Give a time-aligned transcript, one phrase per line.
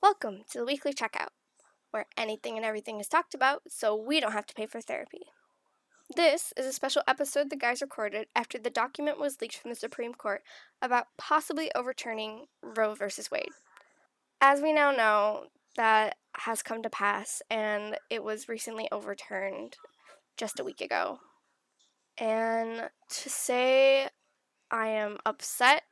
[0.00, 1.30] Welcome to the weekly checkout,
[1.90, 5.22] where anything and everything is talked about so we don't have to pay for therapy.
[6.14, 9.74] This is a special episode the guys recorded after the document was leaked from the
[9.74, 10.42] Supreme Court
[10.80, 13.06] about possibly overturning Roe v.
[13.32, 13.50] Wade.
[14.40, 19.78] As we now know, that has come to pass and it was recently overturned
[20.36, 21.18] just a week ago.
[22.16, 24.10] And to say
[24.70, 25.82] I am upset,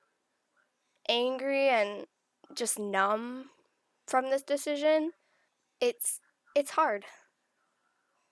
[1.09, 2.07] angry, and
[2.55, 3.47] just numb
[4.07, 5.13] from this decision,
[5.81, 6.21] it's
[6.55, 7.05] it's hard.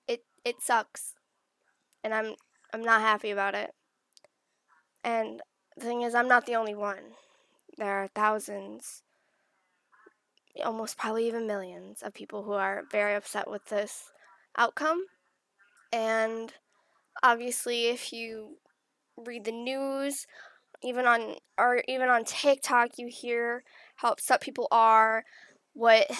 [0.08, 1.14] It it sucks.
[2.04, 2.36] And I'm
[2.72, 3.74] I'm not happy about it.
[5.04, 5.40] And
[5.76, 7.14] the thing is I'm not the only one.
[7.76, 9.02] There are thousands
[10.64, 14.10] almost probably even millions of people who are very upset with this
[14.56, 15.04] outcome.
[15.92, 16.52] And
[17.22, 18.58] obviously if you
[19.16, 20.26] read the news,
[20.82, 23.64] even on or even on TikTok you hear
[23.96, 25.24] how upset people are
[25.74, 26.10] what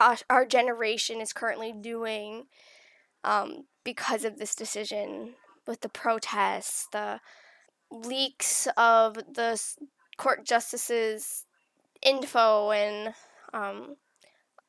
[0.30, 2.46] our generation is currently doing
[3.24, 5.34] um, because of this decision
[5.66, 7.20] with the protests, the
[7.90, 9.60] leaks of the
[10.16, 11.44] court justices'
[12.02, 13.14] info, and
[13.52, 13.96] um,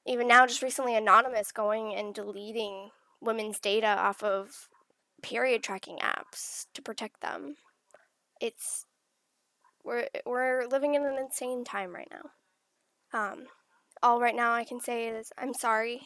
[0.06, 2.89] even now, just recently, Anonymous going and deleting
[3.22, 4.69] women's data off of
[5.22, 7.56] period tracking apps to protect them.
[8.41, 8.86] It's
[9.84, 12.30] we're we're living in an insane time right now.
[13.14, 13.45] Um,
[14.03, 16.02] all right now I can say is I'm sorry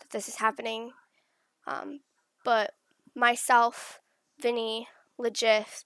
[0.00, 0.92] that this is happening.
[1.66, 2.00] Um,
[2.44, 2.72] but
[3.14, 4.00] myself,
[4.40, 5.84] Vinny, Legit,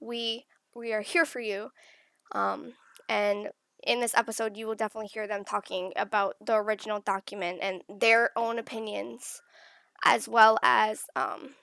[0.00, 1.70] we we are here for you.
[2.32, 2.74] Um,
[3.08, 3.50] and
[3.82, 8.30] in this episode, you will definitely hear them talking about the original document and their
[8.36, 9.42] own opinions,
[10.04, 11.54] as well as um,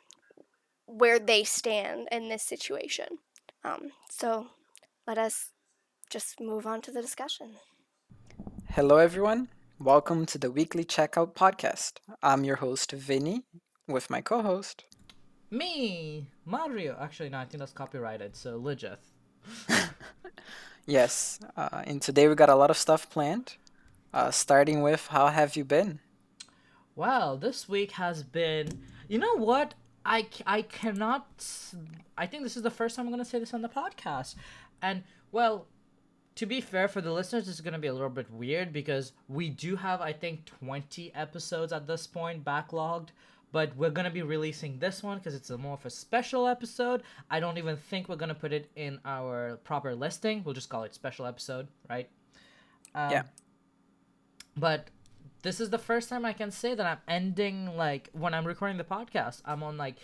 [0.85, 3.19] where they stand in this situation.
[3.63, 4.47] Um, so
[5.07, 5.51] let us
[6.09, 7.55] just move on to the discussion.
[8.73, 9.47] Hello, everyone.
[9.79, 11.93] Welcome to the weekly checkout podcast.
[12.21, 13.43] I'm your host, Vinny,
[13.87, 14.85] with my co host.
[15.49, 16.95] Me, Mario.
[17.01, 19.11] Actually, no, I think that's copyrighted, so Legith.
[20.85, 23.55] yes, uh, and today we got a lot of stuff planned.
[24.13, 25.99] Uh, starting with, how have you been?
[26.95, 28.83] Well, this week has been.
[29.07, 29.73] You know what?
[30.05, 31.25] I, I cannot.
[32.15, 34.35] I think this is the first time I'm going to say this on the podcast.
[34.79, 35.65] And, well,
[36.39, 38.71] to be fair for the listeners this is going to be a little bit weird
[38.71, 43.09] because we do have i think 20 episodes at this point backlogged
[43.51, 46.47] but we're going to be releasing this one because it's a more of a special
[46.47, 47.01] episode.
[47.31, 50.43] I don't even think we're going to put it in our proper listing.
[50.43, 52.07] We'll just call it special episode right?
[52.93, 53.23] Um, yeah.
[54.55, 54.89] but
[55.41, 58.77] this is the first time i can say that i'm ending like when i'm recording
[58.77, 59.95] the podcast i'm on like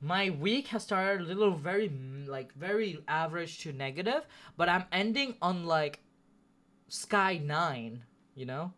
[0.00, 1.90] my week has started a little very
[2.26, 6.00] like very average to negative, but I'm ending on like
[6.88, 8.04] sky nine.
[8.34, 8.72] You know.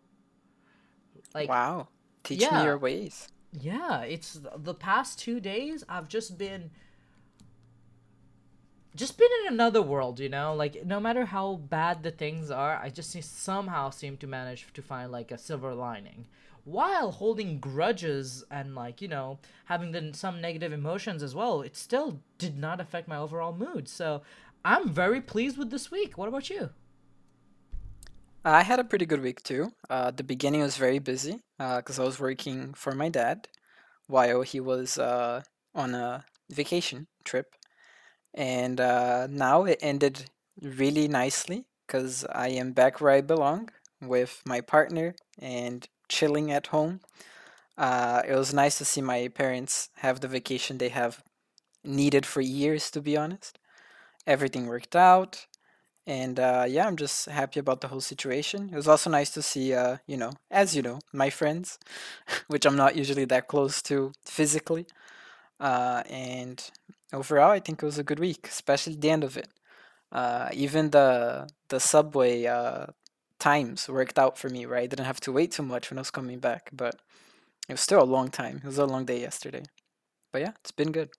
[1.34, 1.88] Like wow,
[2.24, 3.28] teach yeah, me your ways.
[3.52, 5.84] Yeah, it's the past two days.
[5.88, 6.70] I've just been
[8.94, 10.54] just been in another world, you know.
[10.54, 14.82] Like no matter how bad the things are, I just somehow seem to manage to
[14.82, 16.26] find like a silver lining
[16.64, 21.76] while holding grudges and like you know having the, some negative emotions as well it
[21.76, 23.88] still did not affect my overall mood.
[23.88, 24.22] So
[24.64, 26.16] i'm very pleased with this week.
[26.16, 26.70] What about you?
[28.44, 29.72] I had a pretty good week too.
[29.88, 33.48] Uh, the beginning was very busy because uh, i was working for my dad
[34.06, 35.42] while he was uh,
[35.74, 37.54] on a vacation trip.
[38.34, 40.30] And uh, now it ended
[40.60, 46.68] really nicely because i am back where i belong with my partner and chilling at
[46.68, 47.00] home.
[47.78, 51.22] Uh, it was nice to see my parents have the vacation they have
[51.84, 53.58] needed for years, to be honest.
[54.26, 55.46] Everything worked out.
[56.06, 58.70] And uh, yeah, I'm just happy about the whole situation.
[58.72, 61.78] It was also nice to see, uh, you know, as you know, my friends,
[62.48, 64.86] which I'm not usually that close to physically.
[65.60, 66.58] Uh, and
[67.12, 69.48] overall, I think it was a good week, especially the end of it.
[70.10, 72.86] Uh, even the the subway uh,
[73.42, 74.84] times worked out for me, right?
[74.84, 76.94] I didn't have to wait too much when I was coming back, but
[77.68, 78.56] it was still a long time.
[78.58, 79.64] It was a long day yesterday.
[80.30, 81.10] But yeah, it's been good.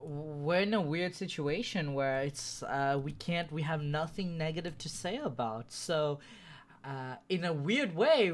[0.00, 4.88] We're in a weird situation where it's uh, we can't we have nothing negative to
[4.88, 5.72] say about.
[5.72, 6.20] So,
[6.84, 8.32] uh, in a weird way,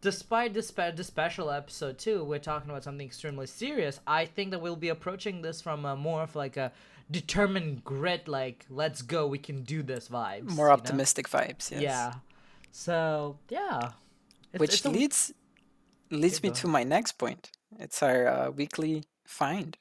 [0.00, 4.00] despite this, spe- this special episode too, we're talking about something extremely serious.
[4.06, 6.72] I think that we'll be approaching this from a more of like a
[7.10, 10.50] determined grit, like let's go, we can do this vibes.
[10.50, 11.40] More optimistic know?
[11.40, 11.70] vibes.
[11.70, 11.82] Yes.
[11.82, 12.12] Yeah.
[12.72, 13.92] So yeah.
[14.52, 14.90] It's, Which it's a...
[14.90, 15.32] leads
[16.10, 17.50] leads me to my next point.
[17.78, 19.76] It's our uh, weekly find.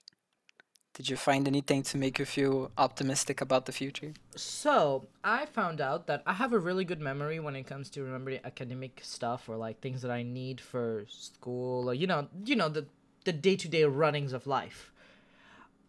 [0.94, 4.14] Did you find anything to make you feel optimistic about the future?
[4.36, 8.04] So I found out that I have a really good memory when it comes to
[8.04, 12.56] remembering academic stuff or like things that I need for school or you know you
[12.56, 12.86] know the
[13.26, 14.92] the day to day runnings of life.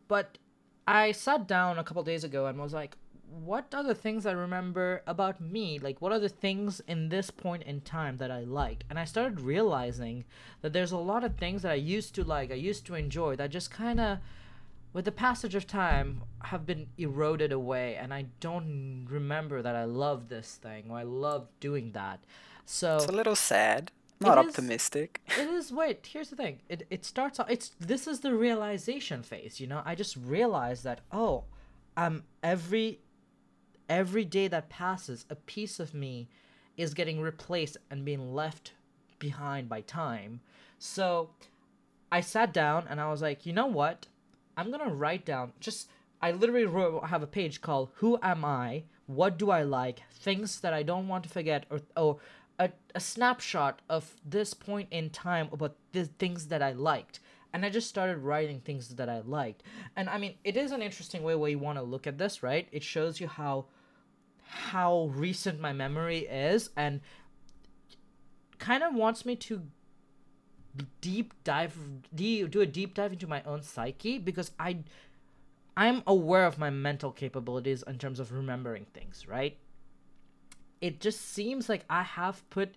[0.09, 0.39] But
[0.87, 2.97] I sat down a couple days ago and was like,
[3.29, 5.79] what are the things I remember about me?
[5.79, 8.85] Like, what are the things in this point in time that I like?
[8.89, 10.25] And I started realizing
[10.61, 13.35] that there's a lot of things that I used to like, I used to enjoy
[13.37, 14.19] that just kind of
[14.93, 19.85] with the passage of time have been eroded away and i don't remember that i
[19.85, 22.21] love this thing or i love doing that
[22.65, 23.91] so It's a little sad.
[24.25, 25.21] Not is- optimistic.
[25.39, 26.61] it is wait here's the thing.
[26.69, 29.83] It, it starts off it's this is the realization phase you know?
[29.85, 31.45] I just realized that oh
[31.97, 33.01] um every
[33.89, 36.29] every day that passes a piece of me
[36.77, 38.73] is getting replaced and being left
[39.19, 40.41] behind by time.
[40.79, 41.31] So
[42.13, 44.07] i sat down and i was like you know what?
[44.57, 45.89] I'm gonna write down just
[46.23, 48.85] i literally wrote, have a page called who am i?
[49.07, 50.03] What do i like?
[50.13, 52.19] Things that i don't want to forget or, or
[52.59, 57.21] a, a snapshot of this point in time about the things that i liked.
[57.53, 59.63] And i just started writing things that i liked.
[59.97, 62.43] And i mean it is an interesting way where you want to look at this
[62.43, 62.69] right?
[62.73, 63.67] It shows you how
[64.45, 67.01] how recent my memory is and
[68.59, 69.63] kind of wants me to
[71.01, 71.77] deep dive
[72.15, 74.77] do a deep dive into my own psyche because i
[75.77, 79.57] i'm aware of my mental capabilities in terms of remembering things right
[80.85, 82.75] it just seems like i have put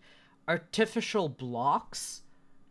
[0.48, 2.22] artificial blocks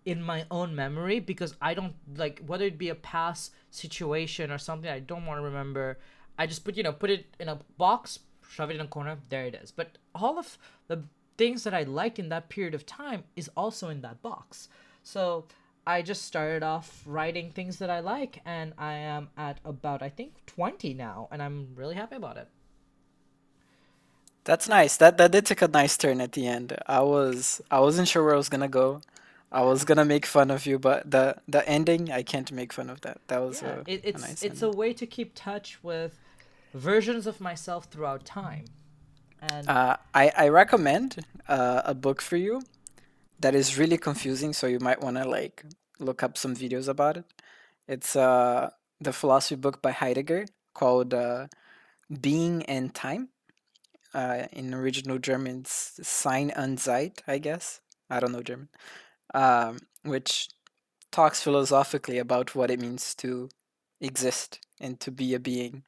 [0.06, 4.56] in my own memory because i don't like whether it be a past situation or
[4.56, 5.98] something i don't want to remember
[6.38, 9.18] i just put you know put it in a box shove it in a corner
[9.28, 10.56] there it is but all of
[10.88, 11.02] the
[11.36, 14.70] things that i liked in that period of time is also in that box
[15.02, 15.44] so
[15.88, 20.08] I just started off writing things that I like, and I am at about I
[20.08, 22.48] think twenty now, and I'm really happy about it.
[24.46, 24.96] That's nice.
[24.98, 26.76] That that did take a nice turn at the end.
[26.86, 29.02] I was I wasn't sure where I was gonna go.
[29.52, 32.90] I was gonna make fun of you, but the the ending I can't make fun
[32.90, 33.20] of that.
[33.28, 36.18] That was Yeah, a, it, a it's nice it's a way to keep touch with
[36.74, 38.66] versions of myself throughout time,
[39.40, 42.62] and Uh, I I recommend uh, a book for you
[43.40, 45.64] that is really confusing, so you might wanna like
[46.00, 47.26] look up some videos about it.
[47.88, 48.70] It's uh
[49.00, 51.48] the philosophy book by Heidegger called uh,
[52.20, 53.30] Being and Time.
[54.16, 57.82] Uh, in original German, Sein und Zeit, I guess.
[58.08, 58.70] I don't know German.
[59.34, 60.48] Um, which
[61.10, 63.50] talks philosophically about what it means to
[64.00, 65.82] exist and to be a being.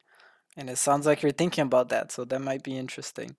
[0.55, 3.35] And it sounds like you're thinking about that, so that might be interesting.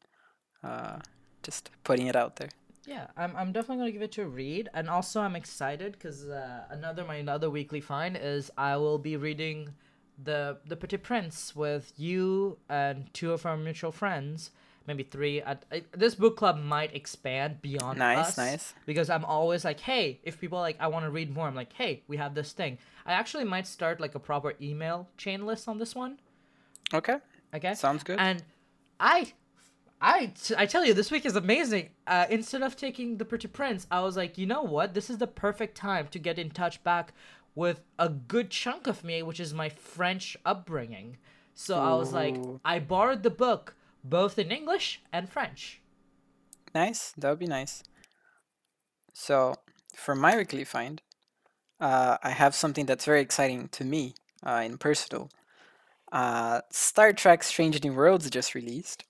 [0.64, 0.98] Uh,
[1.44, 2.50] just putting it out there.
[2.86, 6.64] yeah, I'm I'm definitely gonna give it to read, and also I'm excited because uh,
[6.70, 9.74] another my another weekly find is I will be reading
[10.22, 14.50] the the Petit Prince with you and two of our mutual friends.
[14.90, 15.40] Maybe three.
[15.40, 18.36] At, I, this book club might expand beyond Nice, us.
[18.38, 18.74] nice.
[18.86, 21.54] because I'm always like, hey, if people are like I want to read more, I'm
[21.54, 22.78] like, hey, we have this thing.
[23.06, 26.18] I actually might start like a proper email chain list on this one.
[26.92, 27.18] Okay,
[27.54, 28.18] Okay, sounds good.
[28.18, 28.42] and
[28.98, 29.32] I,
[30.00, 31.90] I, I tell you, this week is amazing.
[32.06, 34.94] Uh, instead of taking the Petit Prince, I was like, you know what?
[34.94, 37.12] This is the perfect time to get in touch back
[37.54, 41.16] with a good chunk of me, which is my French upbringing.
[41.54, 45.80] So I was like, I borrowed the book both in English and French.
[46.74, 47.82] Nice, that would be nice.
[49.12, 49.56] So,
[49.94, 51.02] for my weekly find,
[51.80, 54.14] uh, I have something that's very exciting to me
[54.46, 55.30] uh, in personal.
[56.12, 59.04] Uh, Star Trek Strange New Worlds just released,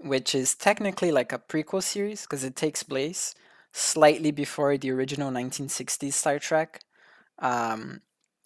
[0.00, 3.34] which is technically like a prequel series because it takes place
[3.72, 6.80] slightly before the original 1960s Star Trek.
[7.38, 8.00] Um,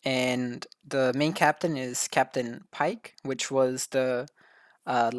[0.05, 4.27] and the main captain is Captain Pike, which was the
[4.87, 5.11] uh,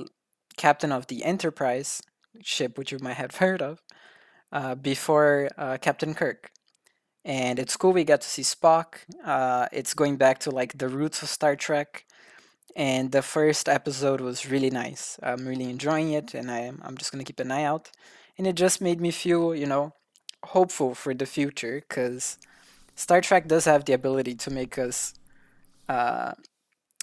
[0.58, 2.02] captain of the Enterprise
[2.42, 3.82] ship, which you might have heard of,
[4.52, 6.52] uh, before uh, Captain Kirk.
[7.24, 7.94] And it's cool.
[7.94, 8.96] We got to see Spock.
[9.24, 12.06] Uh, it's going back to like the roots of Star Trek.
[12.76, 15.20] And the first episode was really nice.
[15.22, 17.92] I'm really enjoying it, and I I'm just gonna keep an eye out.
[18.38, 19.94] And it just made me feel, you know,
[20.44, 22.38] hopeful for the future, because
[22.96, 25.14] Star Trek does have the ability to make us
[25.90, 26.32] uh,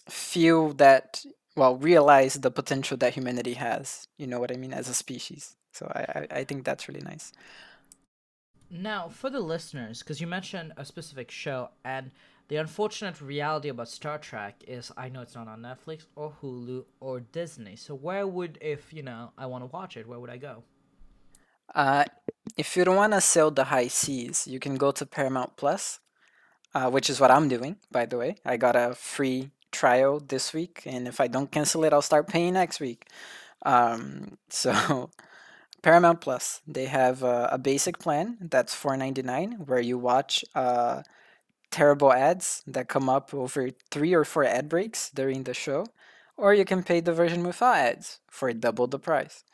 [0.09, 1.23] feel that,
[1.59, 4.07] well, realize the potential that humanity has.
[4.17, 5.57] You know what I mean, as a species.
[5.73, 7.33] So I, I, I think that's really nice.
[8.71, 12.11] Now, for the listeners, because you mentioned a specific show, and
[12.49, 16.85] the unfortunate reality about Star Trek is I know it's not on Netflix or Hulu
[17.01, 17.77] or Disney.
[17.77, 20.63] So where would, if you know, I want to watch it, where would I go?
[21.75, 22.05] Uh,
[22.57, 26.01] if you don't want to sail the high seas, you can go to Paramount Plus,
[26.75, 28.37] uh, which is what I'm doing, by the way.
[28.45, 32.29] I got a free trial this week, and if I don't cancel it, I'll start
[32.29, 33.07] paying next week.
[33.65, 35.11] Um, so
[35.83, 40.45] Paramount Plus, they have a, a basic plan that's four ninety nine, where you watch
[40.55, 41.03] uh,
[41.71, 45.87] terrible ads that come up over three or four ad breaks during the show,
[46.37, 49.45] or you can pay the version without ads for double the price.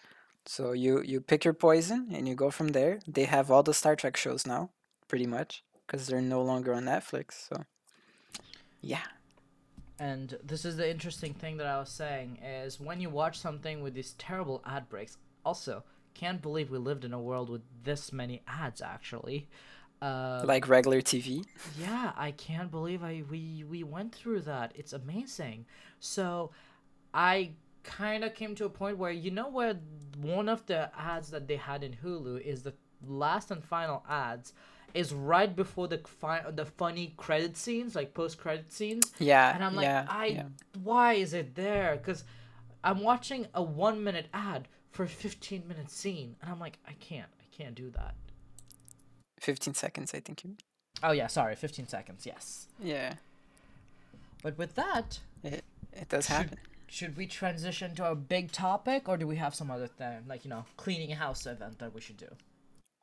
[0.47, 3.01] So you you pick your poison and you go from there.
[3.07, 4.71] They have all the Star Trek shows now,
[5.09, 7.49] pretty much, because they're no longer on Netflix.
[7.49, 7.65] So
[8.81, 9.05] yeah.
[9.99, 13.83] And this is the interesting thing that I was saying is when you watch something
[13.83, 15.19] with these terrible ad breaks.
[15.45, 15.85] Also,
[16.15, 18.81] can't believe we lived in a world with this many ads.
[18.81, 19.49] Actually,
[20.01, 21.45] uh, like regular TV.
[21.79, 24.73] yeah, I can't believe I we we went through that.
[24.75, 25.67] It's amazing.
[26.01, 26.51] So,
[27.13, 29.79] I kind of came to a point where you know where
[30.21, 32.75] one of the ads that they had in Hulu is the
[33.07, 34.55] last and final ads
[34.95, 39.13] is right before the fi- the funny credit scenes, like post credit scenes.
[39.19, 39.55] Yeah.
[39.55, 40.43] And I'm like, yeah, I yeah.
[40.83, 41.97] why is it there?
[41.97, 42.25] Because
[42.83, 46.93] I'm watching a one minute ad for a 15 minute scene, and I'm like, I
[47.01, 48.15] can't, I can't do that.
[49.41, 50.57] 15 seconds, I think you.
[51.03, 52.69] Oh yeah, sorry, 15 seconds, yes.
[52.81, 53.15] Yeah,
[54.43, 56.59] But with that, it it does should, happen.
[56.87, 60.45] should we transition to a big topic, or do we have some other thing, like
[60.45, 62.29] you know, cleaning house event that we should do?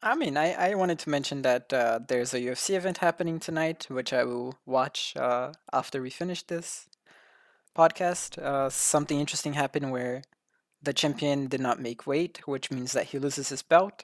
[0.04, 3.86] I mean, I, I wanted to mention that uh, there's a UFC event happening tonight,
[3.88, 6.88] which I will watch uh, after we finish this
[7.78, 8.40] podcast.
[8.40, 10.24] Uh, something interesting happened where
[10.82, 14.04] the champion did not make weight, which means that he loses his belt.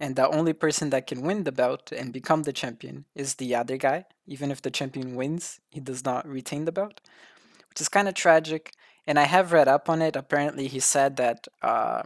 [0.00, 3.54] And the only person that can win the belt and become the champion is the
[3.54, 4.06] other guy.
[4.26, 7.02] Even if the champion wins, he does not retain the belt,
[7.68, 8.72] which is kind of tragic.
[9.06, 10.16] And I have read up on it.
[10.16, 12.04] Apparently, he said that uh,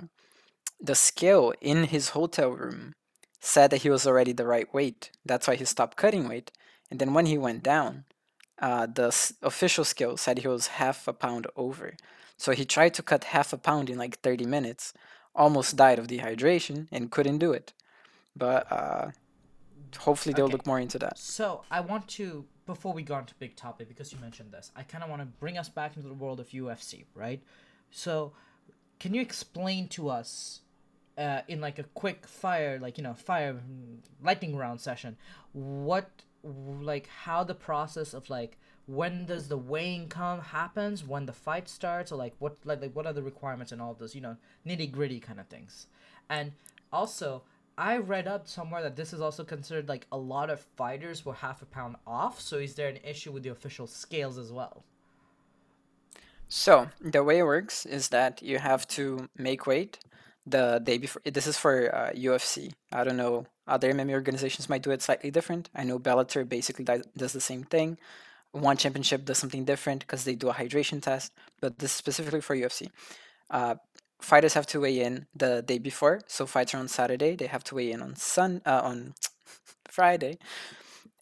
[0.81, 2.95] the scale in his hotel room
[3.41, 5.11] said that he was already the right weight.
[5.25, 6.51] That's why he stopped cutting weight.
[6.91, 8.05] And then when he went down,
[8.61, 11.97] uh, the s- official scale said he was half a pound over.
[12.37, 14.93] So he tried to cut half a pound in like 30 minutes,
[15.35, 17.73] almost died of dehydration, and couldn't do it.
[18.37, 19.11] But uh,
[19.99, 20.53] hopefully they'll Okay.
[20.53, 21.19] look more into that.
[21.21, 24.71] So I want to, before we go on to big topic, because you mentioned this,
[24.77, 27.43] I kind of want to bring us back into the world of UFC, right?
[27.91, 28.33] So,
[29.01, 30.61] can you explain to us,
[31.19, 35.17] uh, in like a quick fire, like you know, fire mm, lightning round session,
[35.53, 36.09] what,
[36.43, 38.57] like, how the process of like
[38.87, 42.97] when does the weighing come happens, when the fight starts, or like what, like, like
[42.97, 45.89] what are the requirements and all those, you know, nitty gritty kind of things,
[46.31, 46.53] and
[46.93, 47.43] also
[47.77, 51.35] I read up somewhere that this is also considered like a lot of fighters were
[51.35, 52.41] half a pound off.
[52.41, 54.85] So is there an issue with the official scales as well?
[56.49, 59.99] So the way it works is that you have to make weight
[60.51, 61.23] the day before.
[61.25, 62.73] This is for uh, UFC.
[62.93, 63.47] I don't know.
[63.67, 65.69] Other MMA organizations might do it slightly different.
[65.75, 67.99] I know Bellator basically does, the same thing.
[68.53, 72.41] One championship does something different because they do a hydration test, but this is specifically
[72.41, 72.89] for UFC.
[73.51, 73.75] Uh,
[74.21, 76.21] fighters have to weigh in the day before.
[76.27, 77.37] So fights are on Saturday.
[77.37, 79.15] They have to weigh in on Sun uh, on
[79.89, 80.39] Friday,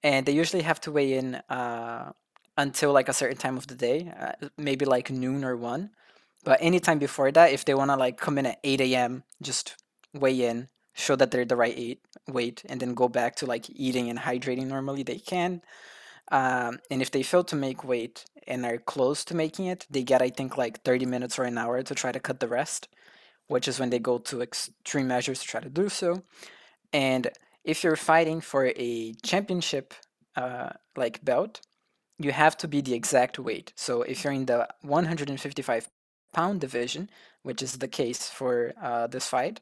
[0.03, 2.13] and they usually have to weigh in uh,
[2.57, 5.91] until like a certain time of the day, uh, maybe like noon or one.
[6.47, 9.75] But anytime before that, if they want to like come in at 8 a.m., just
[10.15, 13.69] weigh in, show that they're the right eight, weight, and then go back to like
[13.69, 15.61] eating and hydrating normally, they can.
[16.31, 20.05] Um, and if they fail to make weight and are close to making it, they
[20.05, 22.87] get, I think, like 30 minutes or an hour to try to cut the rest,
[23.49, 26.23] which is when they go to extreme measures to try to do so.
[26.93, 27.29] And
[27.65, 29.95] if you're fighting for a championship
[30.37, 31.61] uh, like belt,
[32.21, 33.73] you have to be the exact weight.
[33.75, 35.89] So if you're in the 155
[36.37, 37.09] pound division,
[37.43, 39.57] which is the case for uh, this fight,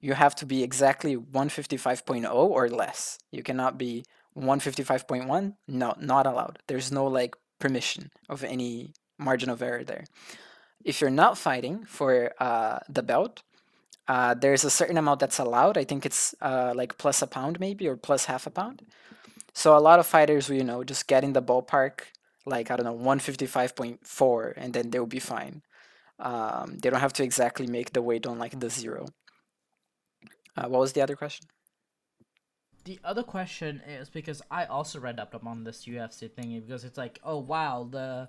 [0.00, 3.18] you have to be exactly 155.0 or less.
[3.30, 4.04] You cannot be
[4.36, 5.54] 155.1.
[5.68, 6.58] No, not allowed.
[6.66, 10.04] There's no like permission of any margin of error there.
[10.84, 13.42] If you're not fighting for uh, the belt,
[14.08, 15.76] uh, there's a certain amount that's allowed.
[15.78, 18.82] I think it's uh, like plus a pound maybe or plus half a pound.
[19.52, 21.94] So a lot of fighters, you know, just get in the ballpark,
[22.46, 25.62] like I don't know, 155.4, and then they'll be fine.
[26.18, 29.06] Um, they don't have to exactly make the weight on like the zero.
[30.56, 31.46] Uh, what was the other question?
[32.84, 36.98] The other question is because I also read up on this UFC thingy because it's
[36.98, 38.28] like, oh wow, the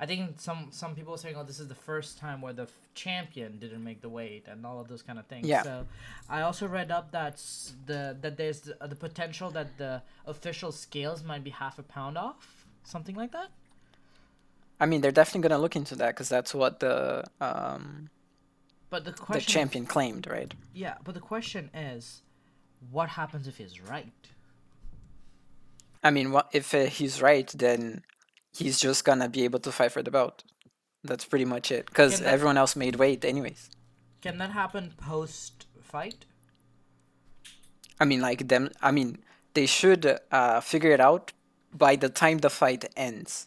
[0.00, 2.62] I think some some people are saying, oh, this is the first time where the
[2.62, 5.46] f- champion didn't make the weight and all of those kind of things.
[5.46, 5.62] Yeah.
[5.62, 5.86] So
[6.28, 7.36] I also read up that
[7.84, 12.16] the that there's the, the potential that the official scales might be half a pound
[12.16, 13.50] off, something like that.
[14.80, 18.08] I mean, they're definitely gonna look into that because that's what the um,
[18.88, 20.52] But the the question, is- champion claimed, right?
[20.72, 20.94] yeah.
[21.04, 22.22] But the question is,
[22.90, 24.12] what happens if he's right?
[26.02, 27.46] I mean, what if uh, he's right?
[27.48, 28.02] Then
[28.52, 30.44] he's just gonna be able to fight for the belt.
[31.04, 31.86] That's pretty much it.
[31.86, 33.70] Because everyone else made weight, anyways.
[34.22, 36.26] Can that happen post fight?
[37.98, 38.70] I mean, like them.
[38.82, 39.18] I mean,
[39.54, 41.32] they should uh, figure it out
[41.72, 43.46] by the time the fight ends.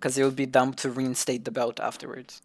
[0.00, 2.40] Because it would be dumb to reinstate the belt afterwards,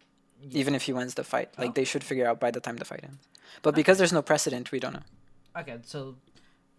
[0.50, 1.50] even if he wins the fight.
[1.56, 1.62] Oh.
[1.62, 3.26] Like they should figure out by the time the fight ends.
[3.62, 5.06] But because there's no precedent, we don't know.
[5.58, 6.16] Okay, so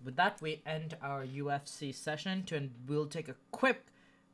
[0.06, 3.88] with that we end our UFC session to and we'll take a quick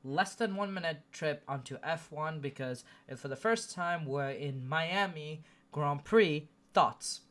[0.03, 2.83] less than one minute trip onto F1 because
[3.15, 6.49] for the first time we're in Miami Grand Prix.
[6.73, 7.21] Thoughts?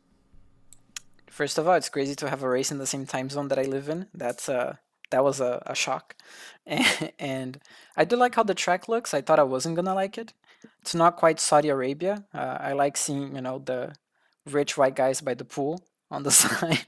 [1.27, 3.59] First of all, it's crazy to have a race in the same time zone that
[3.59, 4.07] I live in.
[4.15, 4.77] That's uh
[5.13, 6.17] that was a, a shock.
[6.67, 7.61] and
[7.97, 9.15] I do like how the track looks.
[9.15, 10.35] I thought I wasn't gonna like it.
[10.83, 12.25] It's not quite Saudi Arabia.
[12.35, 13.95] Uh, I like seeing, you know, the
[14.47, 16.87] rich white guys by the pool on the side.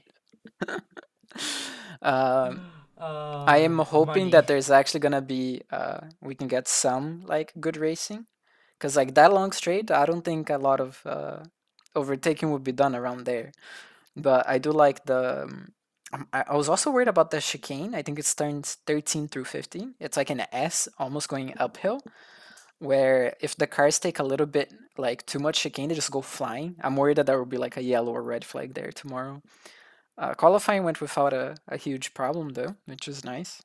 [2.03, 2.61] um,
[3.47, 4.31] I am Um, hoping money.
[4.31, 8.27] that there's actually gonna be uh we can get some like good racing,
[8.77, 11.43] because like that long straight, I don't think a lot of uh
[11.95, 13.51] overtaking would be done around there.
[14.17, 15.43] But I do like the.
[15.45, 15.73] um,
[16.15, 17.93] um, I, I was also worried about the chicane.
[17.95, 19.95] I think it's turns 13 through 15.
[19.99, 22.01] It's like an S almost going uphill,
[22.79, 26.21] where if the cars take a little bit like too much chicane, they just go
[26.21, 26.75] flying.
[26.81, 29.41] I'm worried that there will be like a yellow or red flag there tomorrow.
[30.17, 33.61] Uh, qualifying went without a, a huge problem though, which is nice.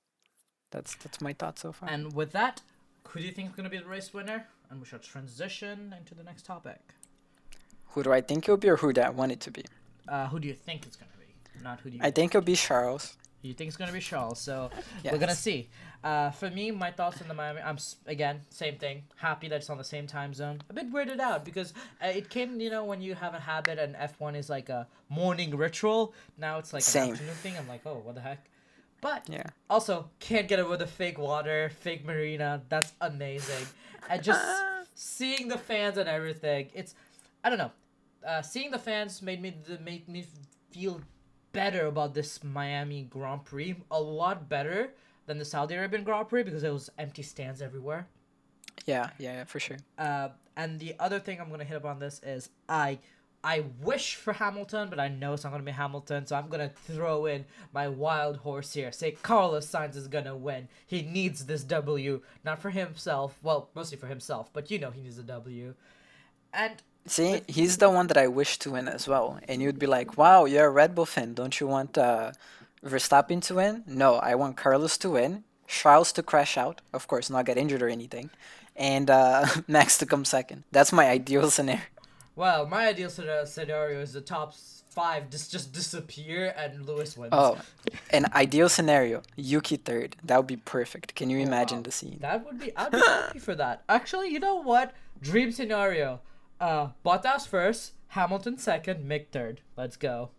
[0.73, 1.88] That's that's my thought so far.
[1.88, 2.62] And with that,
[3.09, 4.47] who do you think is going to be the race winner?
[4.71, 6.80] And we shall transition into the next topic.
[7.92, 9.64] who do I think it'll be, or who do I want it to be?
[10.09, 11.20] Uh, who do you think it's going to be?
[11.62, 13.16] Not who do you I think it'll be Charles.
[13.42, 14.71] You think it's gonna be Charles, so
[15.04, 15.71] we're gonna see.
[16.04, 19.04] Uh, for me, my thoughts on the Miami, I'm again same thing.
[19.16, 20.61] Happy that it's on the same time zone.
[20.69, 21.73] A bit weirded out because
[22.04, 24.69] uh, it came, you know, when you have a habit and F one is like
[24.69, 26.12] a morning ritual.
[26.37, 27.04] Now it's like Same.
[27.04, 27.57] an afternoon thing.
[27.59, 28.45] I'm like, oh, what the heck?
[29.00, 29.45] But Yeah.
[29.71, 32.61] also can't get over the fake water, fake marina.
[32.69, 33.66] That's amazing,
[34.11, 34.45] and just
[34.95, 36.69] seeing the fans and everything.
[36.75, 36.95] It's,
[37.42, 37.73] I don't know,
[38.26, 40.26] uh, seeing the fans made me made me
[40.71, 41.00] feel
[41.52, 43.76] better about this Miami Grand Prix.
[43.90, 44.92] A lot better
[45.26, 48.06] than the Saudi Arabian Grand Prix because there was empty stands everywhere.
[48.86, 49.76] Yeah, yeah, yeah, for sure.
[49.99, 52.99] Uh, and the other thing I'm gonna hit up on this is I
[53.43, 56.69] I wish for Hamilton, but I know it's not gonna be Hamilton, so I'm gonna
[56.69, 58.93] throw in my wild horse here.
[58.93, 60.69] Say Carlos Sainz is gonna win.
[60.86, 63.39] He needs this W, not for himself.
[63.43, 65.75] Well, mostly for himself, but you know he needs a W.
[66.52, 69.41] And See, he's the one that I wish to win as well.
[69.49, 71.34] And you'd be like, wow, you're a Red Bull fan.
[71.34, 72.32] Don't you want uh,
[72.84, 73.84] Verstappen to win?
[73.86, 77.82] No, I want Carlos to win, Charles to crash out, of course, not get injured
[77.82, 78.30] or anything,
[78.76, 80.65] and uh, Max to come second.
[80.73, 81.82] That's my ideal scenario.
[82.36, 84.54] well, my ideal scenario is the top
[84.91, 87.30] five just just disappear and Lewis wins.
[87.32, 87.58] Oh,
[88.10, 90.17] an ideal scenario, Yuki third.
[90.25, 91.15] That would be perfect.
[91.15, 91.82] Can you imagine wow.
[91.84, 92.19] the scene?
[92.21, 92.76] That would be.
[92.76, 93.84] I'd be happy for that.
[93.89, 94.93] Actually, you know what?
[95.23, 96.21] Dream scenario.
[96.60, 99.62] Uh, Bottas first, Hamilton second, Mick third.
[99.76, 100.30] Let's go.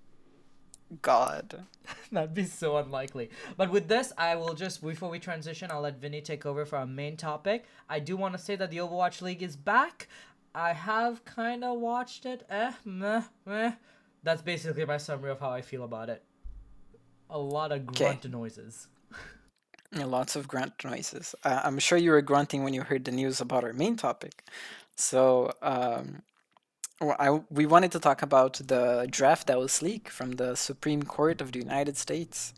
[1.01, 1.65] God.
[2.12, 3.29] That'd be so unlikely.
[3.57, 6.77] But with this, I will just before we transition, I'll let Vinny take over for
[6.77, 7.65] our main topic.
[7.89, 10.07] I do want to say that the Overwatch League is back.
[10.53, 12.45] I have kind of watched it.
[12.49, 13.73] Eh, meh, meh.
[14.23, 16.23] That's basically my summary of how I feel about it.
[17.29, 18.88] A lot of grunt noises.
[19.93, 21.36] Yeah, Lots of grunt noises.
[21.43, 24.43] Uh, I'm sure you were grunting when you heard the news about our main topic.
[24.95, 26.21] So, um,
[27.01, 31.41] I, we wanted to talk about the draft that was leaked from the Supreme Court
[31.41, 32.54] of the United States.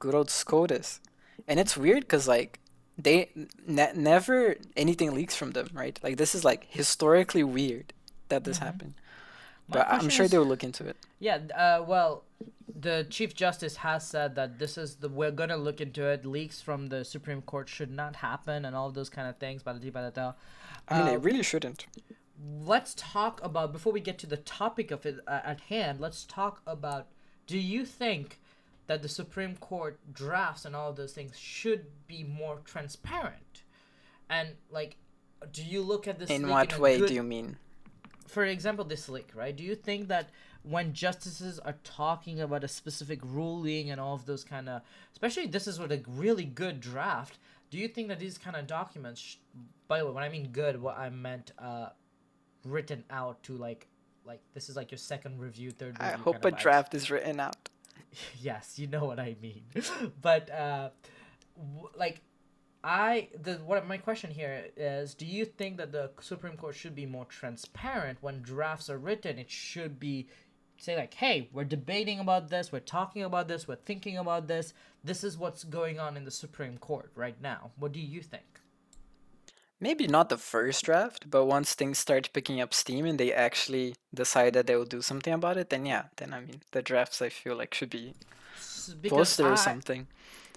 [0.00, 1.00] Good old SCOTUS.
[1.46, 2.58] And it's weird because, like,
[2.98, 3.30] they
[3.66, 5.98] ne- never anything leaks from them, right?
[6.02, 7.92] Like, this is, like, historically weird
[8.28, 8.94] that this happened.
[9.68, 10.96] My But I'm sure is- they will look into it.
[11.20, 12.24] Yeah, uh, well,
[12.68, 16.26] the Chief Justice has said that this is the we're gonna look into it.
[16.26, 19.62] Leaks from the Supreme Court should not happen, and all those kind of things.
[19.62, 20.32] Bada bada da.
[20.88, 21.86] I mean, Uh, it really shouldn't.
[22.60, 26.00] let's talk about before we get to the topic of it uh, at hand.
[26.00, 27.06] Let's talk about.
[27.46, 28.40] Do you think
[28.86, 33.62] that the Supreme Court drafts and all of those things should be more transparent?
[34.28, 34.96] And like,
[35.52, 37.56] do you look at this In what a way good- do you mean?
[38.26, 39.54] for example, this leak, right?
[39.54, 40.30] Do you think that
[40.62, 44.80] when justices are talking about a specific ruling and all of those kind of,
[45.12, 47.38] especially this is with a really good draft,
[47.74, 49.36] do you think that these kind of documents, sh-
[49.88, 51.88] by the way, when I mean good, what I meant uh,
[52.64, 53.88] written out to like,
[54.24, 56.14] like this is like your second review, third review.
[56.14, 56.60] I hope kind a of vibes.
[56.62, 57.68] draft is written out.
[58.40, 59.64] yes, you know what I mean.
[60.22, 60.90] but uh,
[61.56, 62.20] w- like,
[62.84, 66.94] I the what my question here is: Do you think that the Supreme Court should
[66.94, 69.36] be more transparent when drafts are written?
[69.36, 70.28] It should be
[70.84, 72.70] say like, "Hey, we're debating about this.
[72.70, 73.66] We're talking about this.
[73.66, 74.74] We're thinking about this.
[75.02, 77.70] This is what's going on in the Supreme Court right now.
[77.76, 78.60] What do you think?"
[79.80, 83.94] maybe not the first draft, but once things start picking up steam and they actually
[84.14, 87.20] decide that they will do something about it, then yeah, then I mean the drafts
[87.20, 88.14] I feel like should be
[89.02, 90.06] Because posted or something.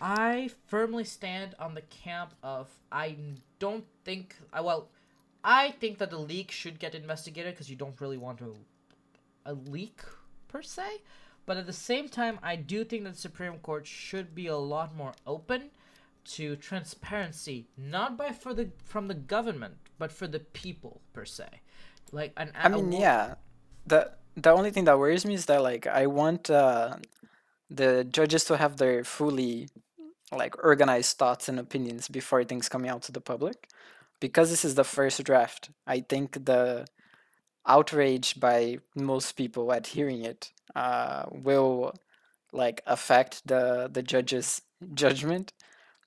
[0.01, 3.15] I firmly stand on the camp of i
[3.59, 4.89] don't think I well,
[5.43, 8.55] I think that the leak should get investigated because you don't really want to
[9.45, 9.99] a leak
[10.47, 11.01] per se,
[11.45, 14.57] but at the same time, I do think that the Supreme Court should be a
[14.57, 15.71] lot more open
[16.35, 21.47] to transparency, not by for the from the government, but for the people per se.
[22.11, 23.35] Like an I mean, yeah.
[23.85, 26.97] The the only thing that worries me is that like I want uh,
[27.69, 29.69] the judges to have their fully
[30.31, 33.69] like organized thoughts and opinions before things coming out to the public.
[34.19, 36.87] Because this is the first draft, I think the
[37.67, 41.93] outrage by most people at hearing it uh, will
[42.53, 44.61] like affect the the judge's
[44.93, 45.53] judgment.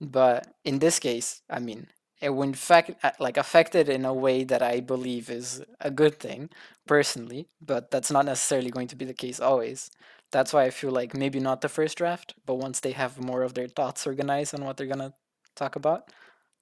[0.00, 1.88] But in this case, I mean,
[2.20, 6.18] it would uh, like affect it in a way that I believe is a good
[6.18, 6.50] thing
[6.86, 9.90] personally, but that's not necessarily going to be the case always.
[10.32, 13.42] That's why I feel like maybe not the first draft, but once they have more
[13.42, 15.14] of their thoughts organized on what they're gonna
[15.56, 16.10] talk about,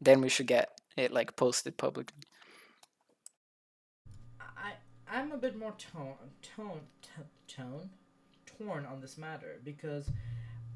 [0.01, 2.28] then we should get it like posted publicly.
[5.11, 7.91] I'm a bit more tone tone t- tone
[8.47, 10.11] torn on this matter because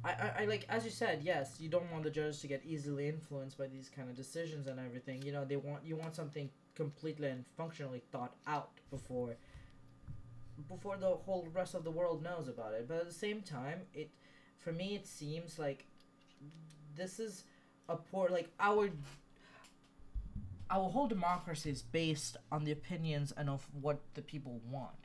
[0.04, 2.62] I, I, I like as you said yes you don't want the judges to get
[2.64, 5.22] easily influenced by these kind of decisions and everything.
[5.22, 9.36] You know they want you want something completely and functionally thought out before
[10.68, 12.86] before the whole rest of the world knows about it.
[12.88, 14.10] But at the same time it
[14.58, 15.86] for me it seems like
[16.94, 17.44] this is
[17.88, 18.88] a poor like our
[20.72, 24.96] our whole democracy is based on the opinions and of what the people want.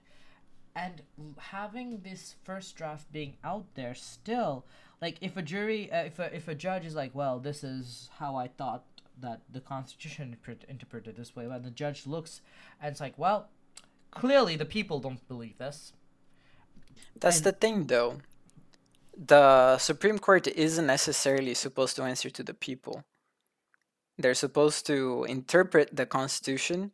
[0.75, 1.01] And
[1.38, 4.65] having this first draft being out there still,
[5.01, 8.10] like if a jury, uh, if a if a judge is like, well, this is
[8.19, 8.84] how I thought
[9.19, 10.38] that the Constitution
[10.69, 12.41] interpreted this way, and the judge looks
[12.80, 13.49] and it's like, well,
[14.12, 15.93] clearly the people don't believe this.
[17.19, 18.21] That's And- the thing though.
[19.19, 23.03] The Supreme Court isn't necessarily supposed to answer to the people.
[24.17, 26.91] They're supposed to interpret the Constitution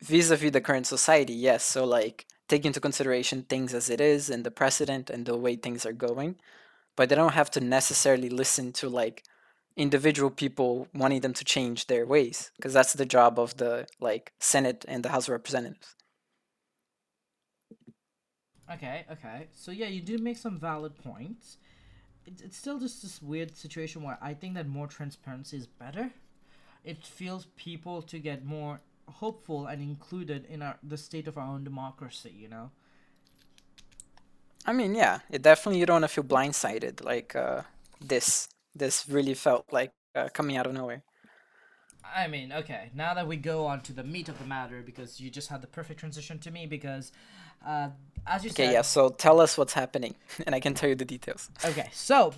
[0.00, 1.64] vis-a-vis the current society, yes.
[1.64, 5.56] So like take into consideration things as it is and the precedent and the way
[5.56, 6.36] things are going.
[6.96, 9.24] But they don't have to necessarily listen to like
[9.76, 14.32] individual people wanting them to change their ways because that's the job of the like
[14.40, 15.94] Senate and the House of Representatives.
[18.72, 19.48] Okay, okay.
[19.54, 21.58] So yeah, you do make some valid points.
[22.24, 26.10] It's, it's still just this weird situation where I think that more transparency is better.
[26.86, 31.46] It feels people to get more hopeful and included in our the state of our
[31.46, 32.34] own democracy.
[32.34, 32.70] You know.
[34.66, 37.04] I mean, yeah, it definitely you don't want to feel blindsided.
[37.04, 37.62] Like uh,
[38.00, 41.02] this, this really felt like uh, coming out of nowhere.
[42.14, 42.90] I mean, okay.
[42.94, 45.60] Now that we go on to the meat of the matter, because you just had
[45.60, 47.12] the perfect transition to me, because
[47.64, 47.90] uh,
[48.26, 48.54] as you said.
[48.54, 48.82] Okay, said, yeah.
[48.82, 50.14] So tell us what's happening,
[50.46, 51.50] and I can tell you the details.
[51.64, 52.32] Okay, so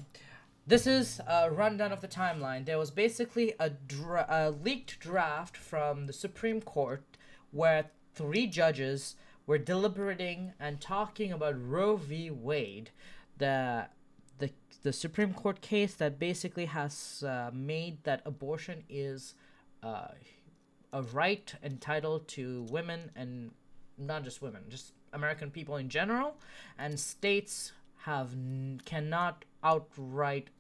[0.69, 2.67] this is a rundown of the timeline.
[2.67, 7.03] There was basically a, dra- a leaked draft from the Supreme Court
[7.53, 12.31] where three judges were deliberating and talking about Roe v.
[12.31, 12.91] Wade,
[13.39, 13.87] the
[14.39, 14.51] the
[14.83, 19.35] the Supreme Court case that basically has uh, made that abortion is
[19.83, 20.09] uh,
[20.93, 23.53] a right entitled to women and
[23.97, 26.37] not just women, just American people in general,
[26.79, 30.51] and states have n- cannot outright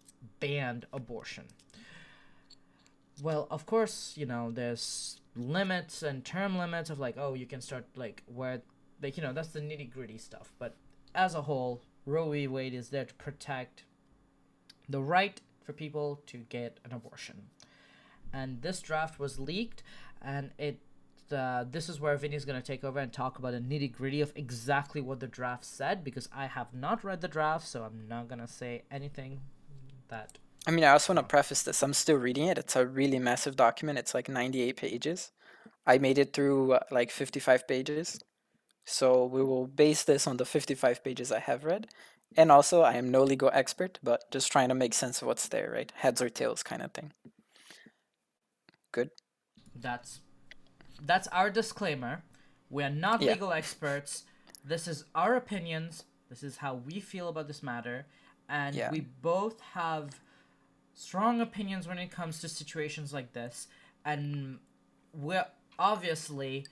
[0.40, 1.44] ban abortion.
[3.22, 7.60] Well, of course, you know, there's limits and term limits of like, oh, you can
[7.60, 8.62] start like where,
[9.02, 10.52] like you know, that's the nitty gritty stuff.
[10.58, 10.76] But
[11.14, 12.46] as a whole, Roe v.
[12.46, 13.84] Wade is there to protect
[14.88, 17.42] the right for people to get an abortion.
[18.32, 19.82] And this draft was leaked,
[20.22, 20.80] and it
[21.32, 24.22] uh, this is where Vinny's going to take over and talk about the nitty gritty
[24.22, 28.08] of exactly what the draft said because I have not read the draft, so I'm
[28.08, 29.40] not going to say anything
[30.08, 30.38] that.
[30.66, 31.82] I mean, I also want to preface this.
[31.82, 32.58] I'm still reading it.
[32.58, 33.98] It's a really massive document.
[33.98, 35.30] It's like 98 pages.
[35.86, 38.20] I made it through uh, like 55 pages.
[38.84, 41.88] So we will base this on the 55 pages I have read.
[42.36, 45.48] And also, I am no legal expert, but just trying to make sense of what's
[45.48, 45.90] there, right?
[45.96, 47.12] Heads or tails kind of thing.
[48.92, 49.10] Good.
[49.74, 50.20] That's
[51.00, 52.22] that's our disclaimer.
[52.70, 53.32] We are not Yeah.
[53.32, 54.24] legal experts.
[54.64, 56.04] This is our opinions.
[56.28, 58.06] This is how we feel about this matter,
[58.48, 58.90] and Yeah.
[58.90, 60.20] we both have
[60.94, 63.68] strong opinions when it comes to situations like this.
[64.04, 64.58] And
[65.12, 65.46] we're
[65.78, 66.66] obviously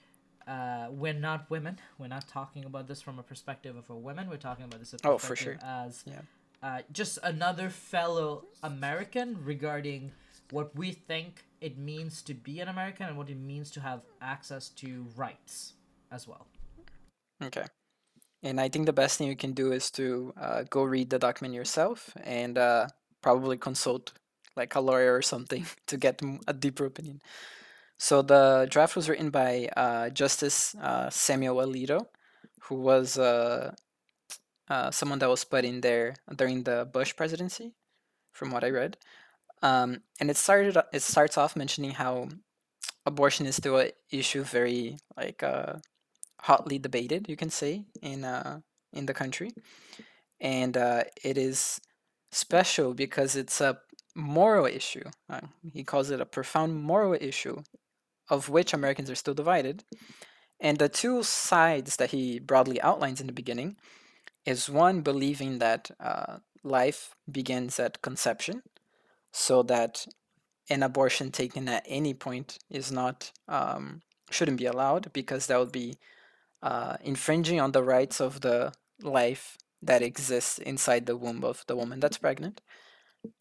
[0.47, 1.77] uh, we're not women.
[1.99, 4.29] We're not talking about this from a perspective of a woman.
[4.31, 5.59] We're talking about this Oh, for sure.
[5.63, 6.21] as Yeah.
[6.63, 10.13] uh, just another fellow American regarding
[10.51, 14.03] what we think it means to be an American and what it means to have
[14.21, 15.73] access to rights
[16.13, 16.47] as well.
[17.43, 17.65] Okay.
[18.47, 21.19] And I think the best thing you can do is to uh, go read the
[21.19, 22.87] document yourself and uh,
[23.21, 24.13] probably consult
[24.55, 27.21] like a lawyer or something to get a deeper opinion.
[27.99, 32.07] So the draft was written by uh, Justice uh, Samuel Alito,
[32.69, 33.75] who was uh,
[34.71, 37.73] uh, someone that was put in there during the Bush presidency,
[38.33, 38.97] from what I read.
[39.63, 40.77] Um, and it started.
[40.93, 42.29] It starts off mentioning how
[43.07, 45.43] abortion is still an issue very like
[46.43, 48.61] hotly debated, you can say, in uh,
[48.93, 49.51] in the country,
[50.41, 51.81] and uh, it is
[52.31, 53.79] special because it's a
[54.15, 55.05] moral issue.
[55.29, 55.41] Uh,
[55.73, 57.63] he calls it a profound moral issue,
[58.29, 59.85] of which Americans are still divided.
[60.59, 63.77] And the two sides that he broadly outlines in the beginning
[64.47, 68.63] is one believing that uh, life begins at conception,
[69.33, 70.07] so that
[70.71, 75.73] an abortion taken at any point is not um, shouldn't be allowed because that would
[75.73, 75.97] be
[76.63, 81.77] uh, infringing on the rights of the life that exists inside the womb of the
[81.77, 82.61] woman that's pregnant.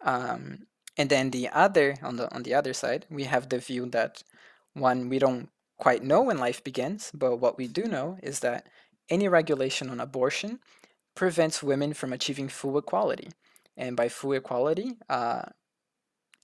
[0.01, 3.86] Um, and then the other on the on the other side, we have the view
[3.88, 4.23] that
[4.73, 8.67] one we don't quite know when life begins, but what we do know is that
[9.10, 10.60] any regulation on abortion
[11.15, 13.30] prevents women from achieving full equality.
[13.78, 15.43] And by full equality, uh,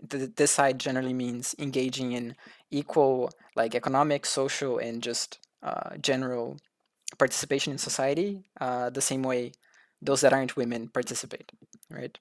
[0.09, 2.35] th- this side generally means engaging in
[2.69, 6.57] equal, like economic, social, and just uh, general
[7.17, 9.51] participation in society, uh, the same way
[10.01, 11.51] those that aren't women participate,
[11.89, 12.17] right?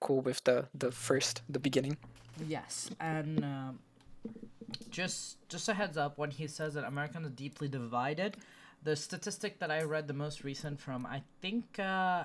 [0.00, 1.96] Cool with the the first the beginning.
[2.46, 3.78] Yes, and um,
[4.90, 8.36] just just a heads up when he says that Americans are deeply divided.
[8.82, 12.24] The statistic that I read, the most recent from I think uh,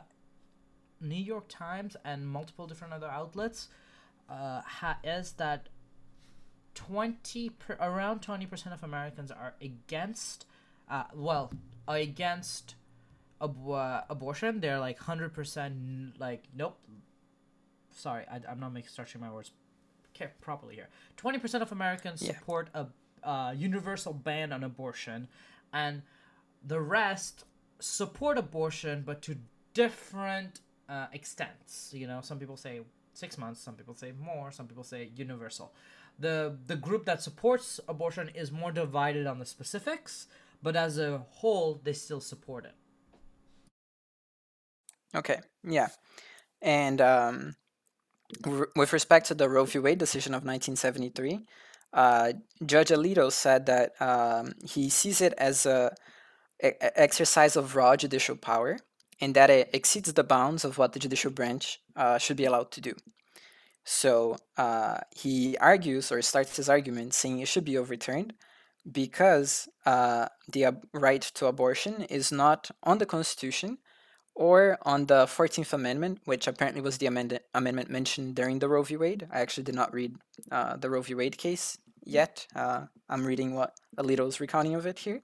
[1.01, 3.69] New York Times and multiple different other outlets,
[4.29, 5.69] uh, ha- is that
[6.75, 10.45] twenty per, around twenty percent of Americans are against,
[10.89, 11.51] uh, well,
[11.87, 12.75] against
[13.41, 14.59] ab- uh, abortion.
[14.59, 16.77] They're like hundred percent like nope.
[17.91, 19.51] Sorry, I, I'm not making structuring my words
[20.41, 20.89] properly here.
[21.17, 22.33] Twenty percent of Americans Yeah.
[22.33, 22.87] support a
[23.23, 25.27] uh, universal ban on abortion,
[25.71, 26.01] and
[26.65, 27.45] the rest
[27.79, 29.37] support abortion, but to
[29.73, 30.59] different
[30.89, 31.91] uh, extents.
[31.93, 32.81] You know, some people say
[33.13, 35.73] six months, some people say more, some people say universal.
[36.19, 40.27] The the group that supports abortion is more divided on the specifics,
[40.61, 42.75] but as a whole, they still support it.
[45.15, 45.87] Okay, yeah.
[46.61, 47.55] And um,
[48.45, 49.79] r- with respect to the Roe v.
[49.79, 51.45] Wade decision of 1973,
[51.93, 52.33] uh,
[52.65, 55.93] Judge Alito said that um, he sees it as a,
[56.63, 58.77] e- exercise of raw judicial power
[59.21, 62.71] and that it exceeds the bounds of what the judicial branch uh, should be allowed
[62.71, 62.93] to do.
[63.83, 68.33] So uh, he argues or starts his argument saying it should be overturned
[68.89, 73.77] because uh, the ab- right to abortion is not on the Constitution
[74.35, 78.83] or on the 14th Amendment, which apparently was the amend- amendment mentioned during the Roe
[78.83, 78.97] v.
[78.97, 79.27] Wade.
[79.31, 80.15] I actually did not read
[80.51, 81.13] uh, the Roe v.
[81.13, 82.47] Wade case yet.
[82.55, 85.21] Uh, I'm reading what Alito's recounting of it here.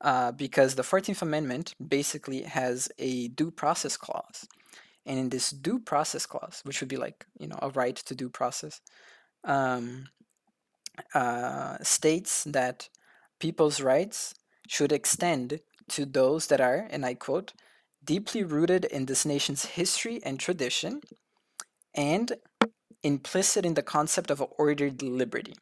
[0.00, 4.46] Uh, because the 14th Amendment basically has a due process clause.
[5.10, 8.14] And in this due process clause, which would be like, you know, a right to
[8.14, 8.80] due process,
[9.42, 10.06] um,
[11.12, 12.88] uh, states that
[13.40, 14.34] people's rights
[14.68, 17.54] should extend to those that are, and I quote,
[18.04, 21.00] deeply rooted in this nation's history and tradition
[21.92, 22.34] and
[23.02, 25.54] implicit in the concept of ordered liberty.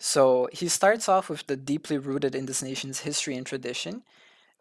[0.00, 4.02] So he starts off with the deeply rooted in this nation's history and tradition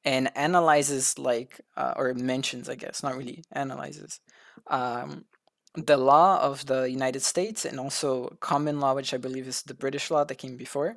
[0.05, 4.19] and analyzes, like, uh, or mentions, I guess, not really analyzes,
[4.67, 5.25] um,
[5.73, 9.73] the law of the United States and also common law, which I believe is the
[9.73, 10.95] British law that came before,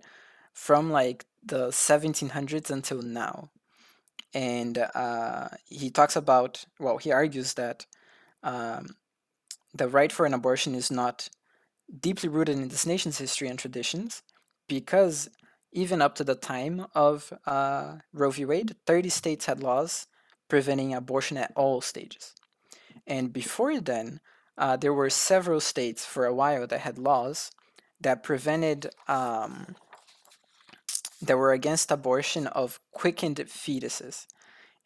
[0.53, 3.51] from like the 1700s until now.
[4.35, 7.87] And uh, he talks about, well, he argues that
[8.43, 8.95] um,
[9.75, 11.29] the right for an abortion is not
[12.01, 14.23] deeply rooted in this nation's history and traditions
[14.69, 15.31] because
[15.73, 18.45] even up to the time of uh, Roe v.
[18.45, 20.07] Wade, 30 states had laws
[20.49, 22.35] preventing abortion at all stages.
[23.07, 24.21] And before then,
[24.57, 27.51] uh, there were several states for a while that had laws
[28.01, 29.77] that prevented, um,
[31.21, 34.27] that were against abortion of quickened fetuses.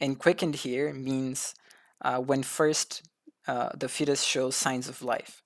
[0.01, 1.55] And quickened here means
[2.01, 3.03] uh, when first
[3.47, 5.42] uh, the fetus shows signs of life,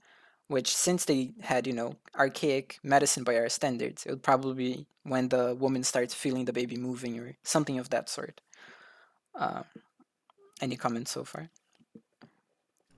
[0.48, 4.86] which since they had, you know, archaic medicine by our standards, it would probably be
[5.02, 8.40] when the woman starts feeling the baby moving or something of that sort.
[9.34, 9.62] Uh,
[10.60, 11.50] any comments so far?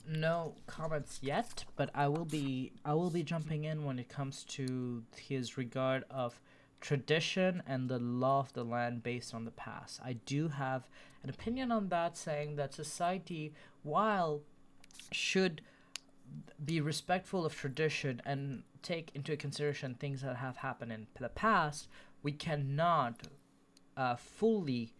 [0.09, 4.45] no comments yet, but I will be I will be jumping in when it comes
[4.45, 6.41] to his regard of
[6.81, 10.01] tradition and the law of the land based on the past.
[10.03, 10.89] I do have
[11.23, 14.41] an opinion on that saying that society while
[15.13, 15.61] should
[16.65, 21.89] be respectful of tradition and take into consideration things that have happened in the past,
[22.23, 23.15] we cannot
[23.97, 24.93] uh, fully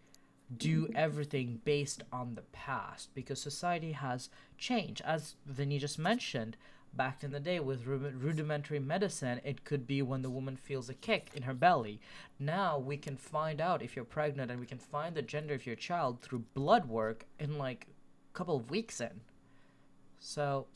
[0.57, 5.03] do everything based on the past because society has changed.
[5.05, 6.57] As Vinny just mentioned,
[6.95, 10.95] back in the day with rudimentary medicine, it could be when the woman feels a
[10.95, 12.01] kick in her belly.
[12.39, 15.67] Now we can find out if you're pregnant and we can find the gender of
[15.67, 17.87] your child through blood work in like
[18.33, 19.21] a couple of weeks in.
[20.19, 20.67] So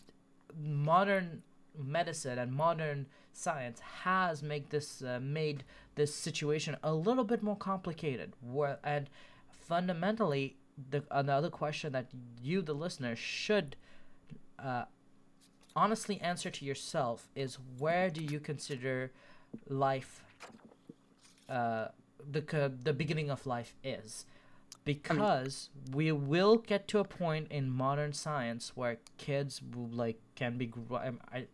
[0.60, 1.42] modern
[1.78, 7.56] medicine and modern science has made this uh, made this situation a little bit more
[7.56, 8.32] complicated.
[8.40, 9.08] Where and
[9.50, 10.56] fundamentally,
[10.90, 12.06] the another question that
[12.42, 13.76] you, the listener, should
[14.58, 14.84] uh,
[15.74, 19.12] honestly answer to yourself is: Where do you consider
[19.68, 20.22] life?
[21.48, 21.88] Uh,
[22.30, 24.26] the the beginning of life is
[24.84, 30.58] because we will get to a point in modern science where kids will, like can
[30.58, 31.46] be gro- um, I,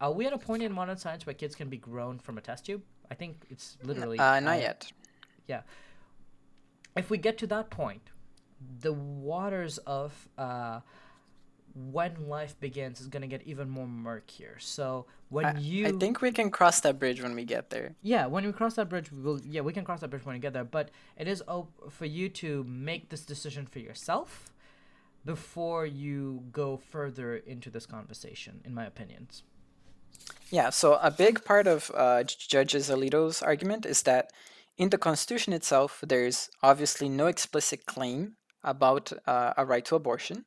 [0.00, 2.40] are we at a point in modern science where kids can be grown from a
[2.40, 2.82] test tube?
[3.10, 4.92] I think it's literally Uh, not uh, yet.
[5.46, 5.62] yeah.
[6.96, 8.02] If we get to that point
[8.80, 10.80] the waters of uh
[11.74, 15.92] when life begins is going to get even more murkier so when I, you I
[15.92, 17.96] think we can cross that bridge when we get there.
[18.02, 19.40] yeah, when we cross that bridge, we will.
[19.40, 20.62] Yeah, we can cross that bridge when we get there.
[20.64, 24.52] But it is op- for you to make this decision for yourself
[25.24, 28.60] before you go further into this conversation.
[28.64, 29.42] In my opinions.
[30.50, 34.30] Yeah, so a big part of uh, Judges Alito's argument is that
[34.78, 40.44] in the Constitution itself, there's obviously no explicit claim about uh, a right to abortion.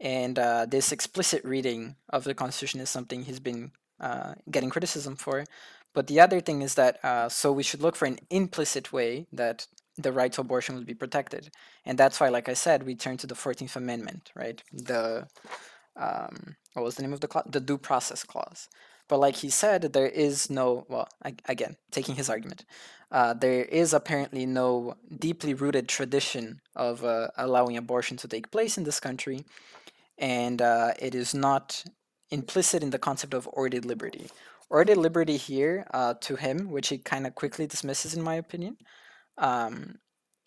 [0.00, 5.16] And uh, this explicit reading of the Constitution is something he's been uh, getting criticism
[5.16, 5.44] for.
[5.92, 9.26] But the other thing is that, uh, so we should look for an implicit way
[9.32, 9.66] that
[9.98, 11.50] the right to abortion would be protected.
[11.84, 14.62] And that's why, like I said, we turn to the 14th Amendment, right?
[14.72, 15.26] The,
[15.96, 17.46] um, what was the name of the clause?
[17.50, 18.68] The Due Process Clause.
[19.08, 22.64] But like he said, there is no, well, ag- again, taking his argument,
[23.10, 28.78] uh, there is apparently no deeply rooted tradition of uh, allowing abortion to take place
[28.78, 29.44] in this country.
[30.20, 31.82] And uh, it is not
[32.30, 34.28] implicit in the concept of ordered liberty.
[34.68, 38.76] Ordered liberty here, uh, to him, which he kind of quickly dismisses, in my opinion,
[39.38, 39.96] um,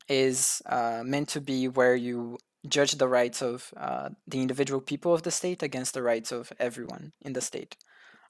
[0.08, 5.14] is uh, meant to be where you judge the rights of uh, the individual people
[5.14, 7.76] of the state against the rights of everyone in the state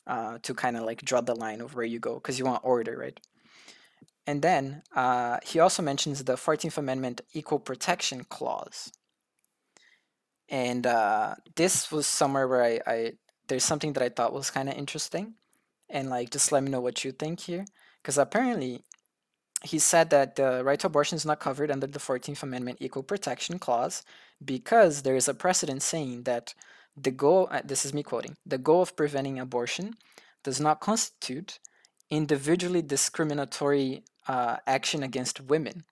[0.07, 2.63] uh, to kind of like draw the line of where you go because you want
[2.63, 3.19] order, right?
[4.25, 8.91] And then uh, he also mentions the 14th Amendment Equal Protection Clause.
[10.49, 13.13] And uh, this was somewhere where I, I
[13.47, 15.35] there's something that I thought was kind of interesting.
[15.89, 17.65] And like, just let me know what you think here.
[18.01, 18.81] Because apparently,
[19.63, 23.03] he said that the right to abortion is not covered under the 14th Amendment Equal
[23.03, 24.03] Protection Clause
[24.43, 26.53] because there is a precedent saying that
[26.97, 29.95] the goal, uh, this is me quoting, the goal of preventing abortion
[30.43, 31.59] does not constitute
[32.09, 35.85] individually discriminatory uh, action against women,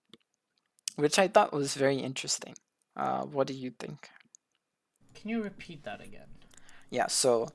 [0.95, 2.55] which I thought was very interesting.
[2.95, 4.09] Uh, what do you think?
[5.15, 6.27] Can you repeat that again?
[6.89, 7.49] Yeah, so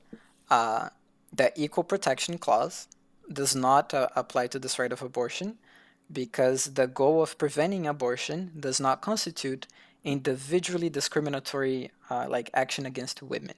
[0.49, 0.89] uh,
[1.33, 2.87] the Equal Protection Clause
[3.31, 5.57] does not uh, apply to this right of abortion
[6.11, 9.67] because the goal of preventing abortion does not constitute
[10.03, 13.55] individually discriminatory uh, like action against women.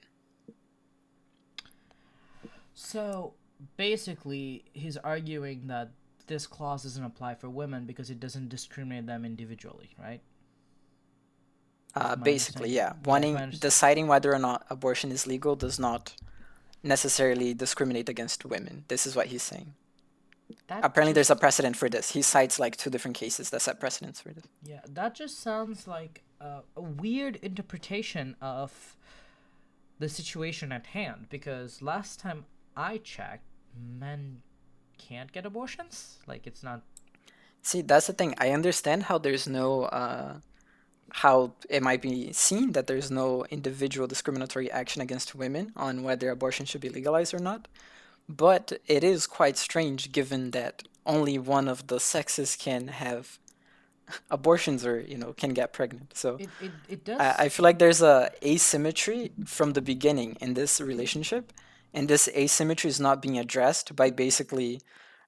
[2.74, 3.34] So
[3.76, 5.90] basically, he's arguing that
[6.26, 10.20] this clause doesn't apply for women because it doesn't discriminate them individually, right?
[11.94, 16.14] Uh, basically, yeah, wanting deciding whether or not abortion is legal does not
[16.82, 18.84] necessarily discriminate against women.
[18.88, 19.74] This is what he's saying.
[20.68, 22.10] That Apparently, just- there's a precedent for this.
[22.12, 24.44] He cites like two different cases that set precedents for this.
[24.62, 28.96] Yeah, that just sounds like a, a weird interpretation of
[29.98, 33.44] the situation at hand because last time I checked,
[33.76, 34.42] men
[34.98, 36.18] can't get abortions.
[36.26, 36.82] Like, it's not.
[37.62, 38.34] See, that's the thing.
[38.38, 40.38] I understand how there's no, uh,
[41.12, 46.30] how it might be seen that there's no individual discriminatory action against women on whether
[46.30, 47.68] abortion should be legalized or not.
[48.28, 53.38] But it is quite strange given that only one of the sexes can have
[54.30, 56.16] abortions or, you know, can get pregnant.
[56.16, 57.20] So It, it, it does.
[57.20, 61.52] I, I feel like there's a asymmetry from the beginning in this relationship,
[61.92, 64.80] and this asymmetry is not being addressed by basically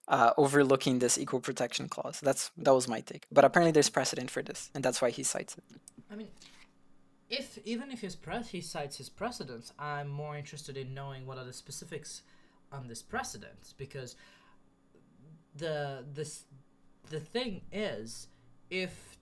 [0.08, 2.20] uh, overlooking this equal protection clause.
[2.20, 3.26] That's that was my take.
[3.30, 5.64] But apparently there's precedent for this, and that's why he cites it.
[6.10, 6.28] I mean,
[7.30, 11.38] if even if his press he cites his precedents, I'm more interested in knowing what
[11.38, 12.22] are the specifics
[12.70, 14.16] on this precedent because
[15.56, 16.44] the this
[17.10, 18.28] the thing is
[18.70, 19.18] if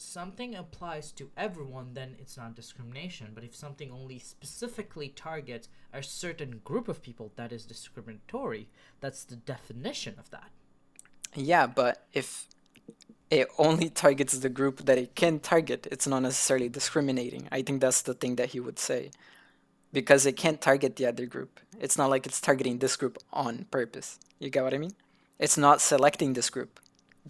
[0.00, 6.02] something applies to everyone then it's not discrimination but if something only specifically targets a
[6.02, 8.68] certain group of people that is discriminatory
[9.00, 10.50] that's the definition of that
[11.34, 12.46] Yeah, but if
[13.30, 17.48] it only targets the group that it can target, it's not necessarily discriminating.
[17.52, 19.10] I think that's the thing that he would say.
[19.92, 21.60] Because it can't target the other group.
[21.80, 24.18] It's not like it's targeting this group on purpose.
[24.38, 24.94] You get what I mean?
[25.38, 26.80] It's not selecting this group.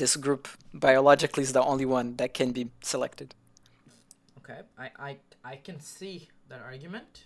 [0.01, 3.35] This group biologically is the only one that can be selected.
[4.39, 7.25] Okay, I, I, I can see that argument,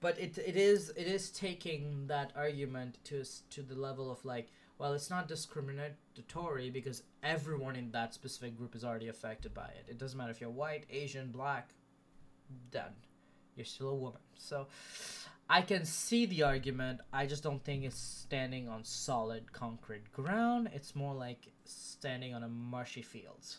[0.00, 4.50] but it, it is it is taking that argument to to the level of like,
[4.78, 9.86] well, it's not discriminatory because everyone in that specific group is already affected by it.
[9.88, 11.70] It doesn't matter if you're white, Asian, black,
[12.72, 12.94] done,
[13.54, 14.20] you're still a woman.
[14.36, 14.66] So,
[15.48, 17.00] I can see the argument.
[17.12, 20.70] I just don't think it's standing on solid concrete ground.
[20.72, 23.56] It's more like standing on a marshy field.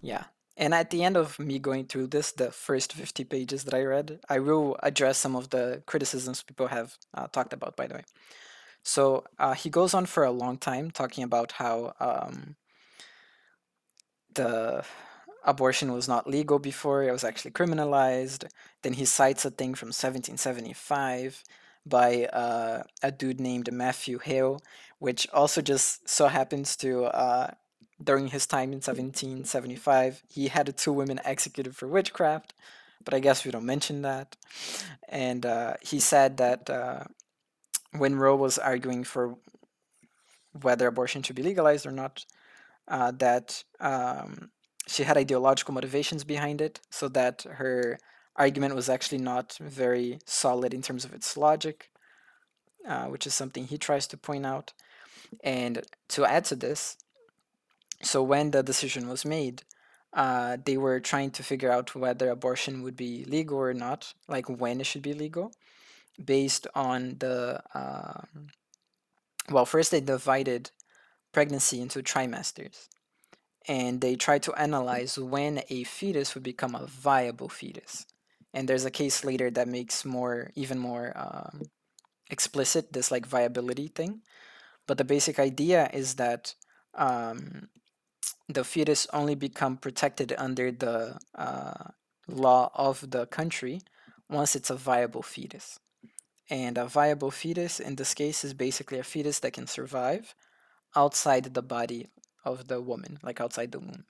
[0.00, 0.24] Yeah.
[0.56, 3.82] And at the end of me going through this, the first 50 pages that I
[3.82, 7.94] read, I will address some of the criticisms people have uh, talked about, by the
[7.94, 8.04] way.
[8.82, 12.56] So uh, he goes on for a long time talking about how um,
[14.34, 14.84] the
[15.44, 18.46] abortion was not legal before, it was actually criminalized.
[18.82, 21.44] Then he cites a thing from 1775
[21.86, 24.60] by uh, a dude named Matthew Hale,
[24.98, 27.50] which also just so happens to uh,
[28.02, 32.54] during his time in 1775, he had two women executed for witchcraft,
[33.04, 34.36] but I guess we don't mention that.
[35.08, 37.04] And uh, he said that uh,
[37.92, 39.36] when Roe was arguing for
[40.60, 42.24] whether abortion should be legalized or not,
[42.88, 44.50] uh, that um,
[44.86, 47.98] she had ideological motivations behind it, so that her
[48.36, 51.90] argument was actually not very solid in terms of its logic,
[52.86, 54.72] uh, which is something he tries to point out.
[55.42, 56.96] And to add to this,
[58.02, 59.62] so when the decision was made,
[60.12, 64.48] uh, they were trying to figure out whether abortion would be legal or not, like
[64.48, 65.52] when it should be legal,
[66.22, 67.60] based on the.
[67.74, 68.48] Um,
[69.50, 70.70] well, first they divided
[71.32, 72.88] pregnancy into trimesters,
[73.66, 78.06] and they tried to analyze when a fetus would become a viable fetus.
[78.52, 81.62] And there's a case later that makes more, even more um,
[82.30, 84.20] explicit this like viability thing.
[84.86, 86.54] But the basic idea is that
[86.94, 87.68] um,
[88.48, 91.90] the fetus only become protected under the uh,
[92.28, 93.80] law of the country
[94.28, 95.78] once it's a viable fetus.
[96.50, 100.34] And a viable fetus in this case is basically a fetus that can survive
[100.94, 102.08] outside the body
[102.44, 104.04] of the woman, like outside the womb.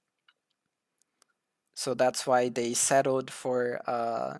[1.74, 4.38] So that's why they settled for uh,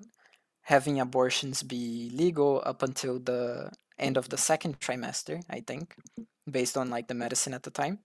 [0.63, 5.97] having abortions be legal up until the end of the second trimester, I think,
[6.51, 8.01] based on like the medicine at the time.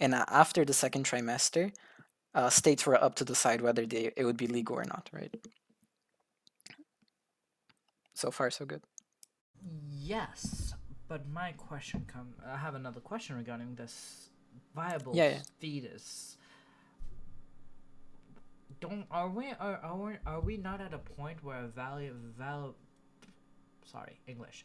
[0.00, 1.72] And uh, after the second trimester,
[2.34, 5.34] uh, states were up to decide whether they it would be legal or not, right?
[8.14, 8.82] So far, so good.
[9.88, 10.74] Yes,
[11.08, 12.34] but my question come.
[12.46, 14.30] I have another question regarding this
[14.74, 15.42] viable Yeah, yeah.
[15.60, 16.36] fetus.
[18.80, 22.74] Don't are we are are we, are we not at a point where value val
[23.90, 24.64] sorry English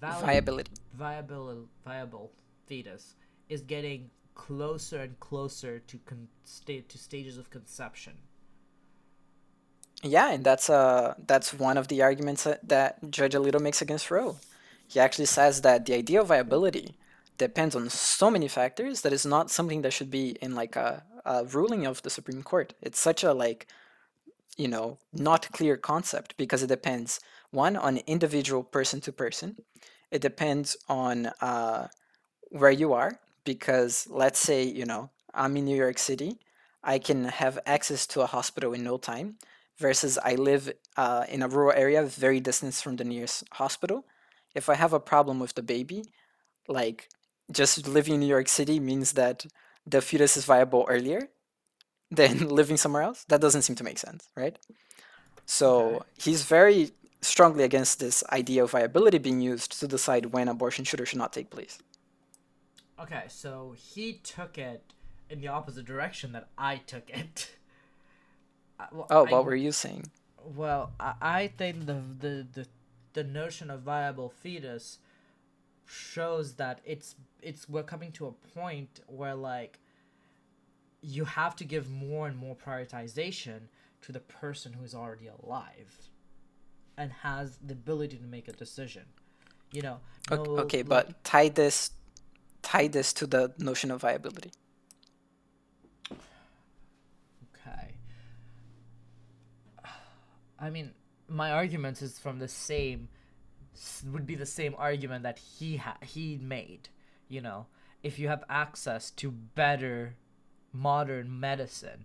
[0.00, 0.70] value, Viability.
[0.94, 2.32] viable viable
[2.66, 3.14] fetus
[3.48, 8.14] is getting closer and closer to con- sta- to stages of conception.
[10.02, 14.10] Yeah, and that's uh that's one of the arguments that, that Judge Alito makes against
[14.10, 14.36] Roe.
[14.88, 16.94] He actually says that the idea of viability
[17.38, 21.02] depends on so many factors that it's not something that should be in like a,
[21.24, 22.74] a ruling of the Supreme Court.
[22.80, 23.66] It's such a like
[24.56, 27.20] you know not clear concept because it depends
[27.50, 29.56] one on individual person to person.
[30.10, 31.88] It depends on uh,
[32.50, 36.38] where you are because let's say you know I'm in New York City,
[36.82, 39.36] I can have access to a hospital in no time
[39.78, 44.04] versus I live uh, in a rural area, very distant from the nearest hospital.
[44.54, 46.04] If I have a problem with the baby,
[46.68, 47.08] like
[47.52, 49.46] just living in New York City means that
[49.86, 51.28] the fetus is viable earlier
[52.10, 53.24] than living somewhere else.
[53.28, 54.58] That doesn't seem to make sense, right?
[55.46, 60.84] So he's very strongly against this idea of viability being used to decide when abortion
[60.84, 61.78] should or should not take place.
[63.00, 64.82] Okay, so he took it
[65.28, 67.56] in the opposite direction that I took it.
[68.78, 70.10] I- uh, well, Oh, I- what were you saying?
[70.44, 72.66] Well, I, I think the, the the
[73.14, 74.98] the notion of viable fetus
[75.86, 77.14] shows that it's
[77.44, 79.78] it's we're coming to a point where like
[81.02, 83.60] you have to give more and more prioritization
[84.02, 86.08] to the person who's already alive
[86.96, 89.02] and has the ability to make a decision.
[89.72, 91.90] You know, no, okay, like- but tie this
[92.62, 94.52] tie this to the notion of viability.
[96.10, 97.94] Okay.
[100.58, 100.92] I mean,
[101.28, 103.08] my argument is from the same
[104.06, 106.88] would be the same argument that he ha- he made.
[107.28, 107.66] You know,
[108.02, 110.16] if you have access to better
[110.72, 112.04] modern medicine,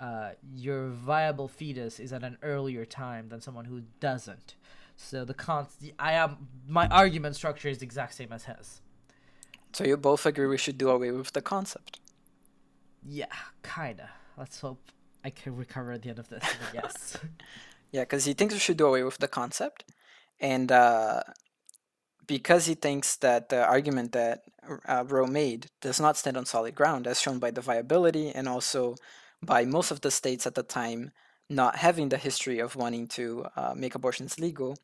[0.00, 4.56] uh, your viable fetus is at an earlier time than someone who doesn't.
[4.96, 5.66] So the con
[5.98, 8.80] I am my argument structure is the exact same as his.
[9.72, 12.00] So you both agree we should do away with the concept.
[13.06, 13.26] Yeah,
[13.62, 14.10] kinda.
[14.36, 14.80] Let's hope
[15.24, 16.44] I can recover at the end of this.
[16.72, 17.16] yes.
[17.92, 19.84] Yeah, because he thinks we should do away with the concept,
[20.40, 21.22] and uh,
[22.26, 24.44] because he thinks that the argument that
[24.86, 28.48] uh, Roe made does not stand on solid ground, as shown by the viability and
[28.48, 28.96] also
[29.42, 31.12] by most of the states at the time
[31.50, 34.76] not having the history of wanting to uh, make abortions legal.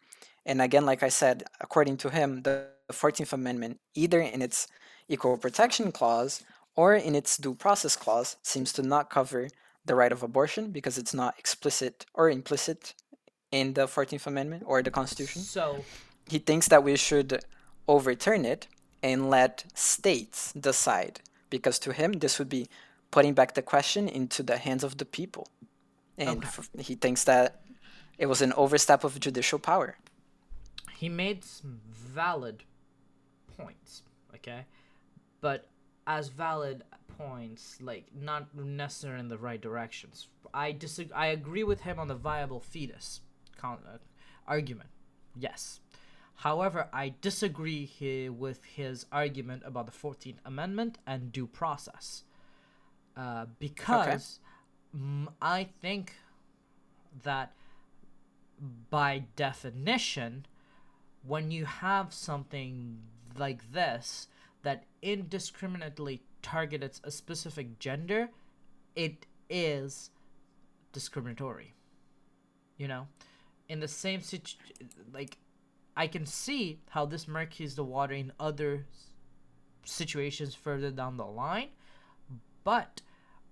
[0.44, 4.68] And again, like I said, according to him, the 14th Amendment, either in its
[5.08, 6.42] equal protection clause
[6.76, 9.48] or in its due process clause, seems to not cover
[9.84, 12.94] the right of abortion because it's not explicit or implicit
[13.50, 15.42] in the 14th Amendment or the Constitution.
[15.42, 15.84] So
[16.32, 17.30] He thinks that we should
[17.88, 18.68] overturn it
[19.02, 21.20] and let states decide
[21.54, 22.68] because to him, this would be
[23.10, 25.48] putting back the question into the hands of the people.
[26.16, 26.46] And Okay.
[26.48, 27.60] f- he thinks that
[28.18, 29.96] it was an overstep of judicial power.
[31.02, 31.80] he made some
[32.20, 32.62] valid
[33.56, 34.02] points,
[34.36, 34.66] okay?
[35.40, 35.60] But
[36.06, 36.84] as valid
[37.16, 40.28] points, like not necessarily in the right directions.
[40.52, 41.14] I disagree.
[41.24, 43.22] I agree with him on the viable fetus
[43.56, 43.96] con- uh,
[44.46, 44.90] argument.
[45.34, 45.80] Yes.
[46.40, 52.24] However, I disagree he- with his argument about the 14th Amendment and due process.
[53.14, 54.40] Uh, because
[54.96, 56.14] mm, I think
[57.24, 57.52] that
[58.88, 60.46] by definition,
[61.26, 63.02] when you have something
[63.36, 64.28] like this
[64.62, 68.30] that indiscriminately targets a specific gender,
[68.96, 70.10] it is
[70.92, 71.74] discriminatory.
[72.78, 73.08] You know,
[73.68, 74.56] in the same situ,
[75.12, 75.36] like
[75.96, 78.86] I can see how this murkies the water in other
[79.84, 81.68] situations further down the line,
[82.64, 83.02] but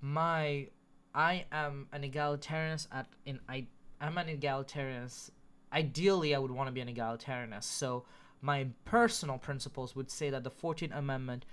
[0.01, 0.69] my
[1.15, 3.67] I am an egalitarianist at in I
[4.01, 5.31] I'm an egalitarianist.
[5.73, 7.65] Ideally, I would want to be an egalitarianist.
[7.65, 8.05] So
[8.41, 11.45] my personal principles would say that the Fourteenth Amendment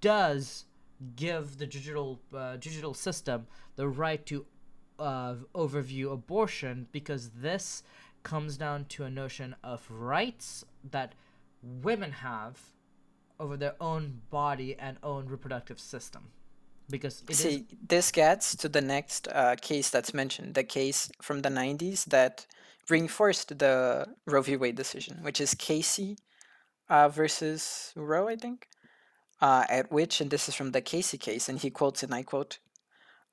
[0.00, 0.64] does
[1.16, 4.44] give the digital uh, digital system the right to
[4.98, 7.82] uh, overview abortion because this
[8.22, 11.14] comes down to a notion of rights that
[11.62, 12.58] women have
[13.38, 16.28] over their own body and own reproductive system
[16.90, 21.10] because it is See, this gets to the next uh, case that's mentioned, the case
[21.20, 22.46] from the 90s that
[22.88, 24.56] reinforced the Roe v.
[24.56, 26.18] Wade decision, which is Casey
[26.88, 28.68] uh, versus Roe, I think,
[29.40, 32.22] uh, at which, and this is from the Casey case, and he quotes, and I
[32.22, 32.58] quote,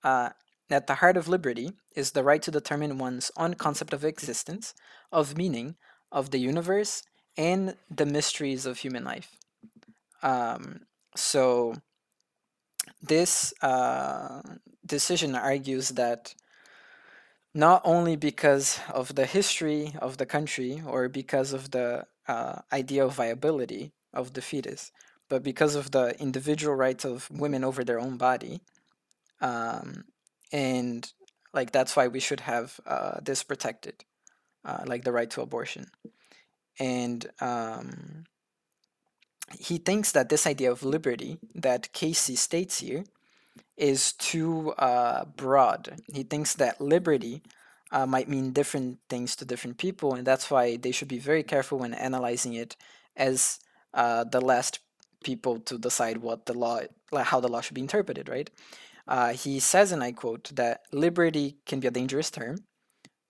[0.03, 0.29] uh,
[0.69, 4.73] at the heart of liberty is the right to determine one's own concept of existence,
[5.11, 5.75] of meaning,
[6.11, 7.03] of the universe,
[7.37, 9.35] and the mysteries of human life.
[10.21, 10.81] Um,
[11.15, 11.75] so
[13.01, 14.41] this uh,
[14.85, 16.33] decision argues that
[17.53, 23.05] not only because of the history of the country or because of the uh, idea
[23.05, 24.91] of viability of the fetus,
[25.29, 28.61] but because of the individual rights of women over their own body,
[29.41, 30.05] um,
[30.51, 31.11] and
[31.53, 34.05] like that's why we should have uh, this protected,
[34.65, 35.87] uh, like the right to abortion,
[36.79, 38.25] and um,
[39.57, 43.03] he thinks that this idea of liberty that Casey states here
[43.77, 46.01] is too uh, broad.
[46.13, 47.41] He thinks that liberty
[47.91, 51.43] uh, might mean different things to different people, and that's why they should be very
[51.43, 52.75] careful when analyzing it
[53.15, 53.59] as
[53.93, 54.79] uh, the last
[55.23, 56.79] people to decide what the law,
[57.11, 58.29] like how the law should be interpreted.
[58.29, 58.49] Right?
[59.09, 62.59] Uh, he says, and I quote, that liberty can be a dangerous term,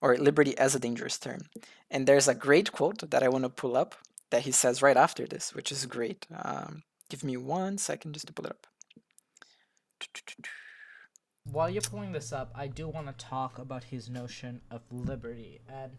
[0.01, 1.39] or liberty as a dangerous term.
[1.89, 3.95] And there's a great quote that I want to pull up
[4.29, 6.27] that he says right after this, which is great.
[6.35, 8.67] Um, give me one second just to pull it up.
[11.45, 15.61] while you're pulling this up, I do want to talk about his notion of liberty.
[15.69, 15.93] And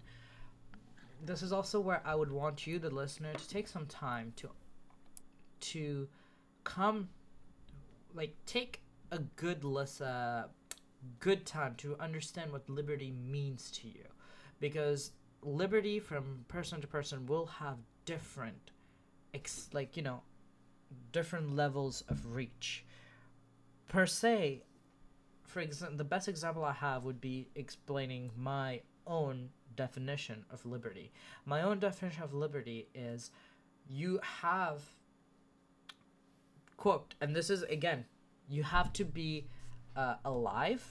[1.25, 4.51] this is also where I would want you, the listener, to take some time to
[5.61, 6.09] to
[6.65, 7.09] come
[8.15, 8.81] like take
[9.11, 10.45] a good list uh,
[11.19, 14.05] good time to understand what liberty means to you.
[14.61, 18.71] Because liberty from person to person will have different
[19.33, 20.23] ex- like, you know,
[21.13, 22.85] different levels of reach
[23.91, 24.63] per se,
[25.43, 31.13] for example, the best example I have would be explaining my own definition of liberty.
[31.45, 33.33] My own definition of liberty is
[33.89, 34.83] you have
[36.77, 38.05] quote, and this is again,
[38.51, 39.47] you have to be
[39.97, 40.85] uh, alive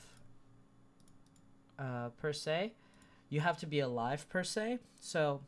[1.78, 2.74] uh, per se.
[3.30, 4.80] You have to be alive per se.
[4.99, 5.41] So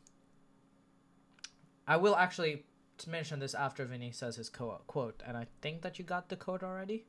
[1.88, 2.64] I will actually
[3.08, 6.36] mention this after Vinny says his co- quote, and I think that you got the
[6.36, 7.06] quote already.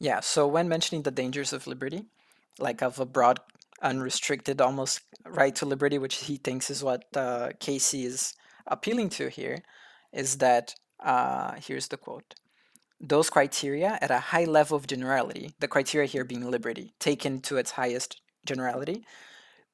[0.00, 2.06] Yeah, so when mentioning the dangers of liberty,
[2.58, 3.38] like of a broad,
[3.82, 8.34] unrestricted, almost right to liberty, which he thinks is what uh, Casey is
[8.66, 9.62] appealing to here,
[10.12, 12.34] is that uh, here's the quote
[13.00, 17.56] those criteria at a high level of generality, the criteria here being liberty, taken to
[17.56, 19.04] its highest generality,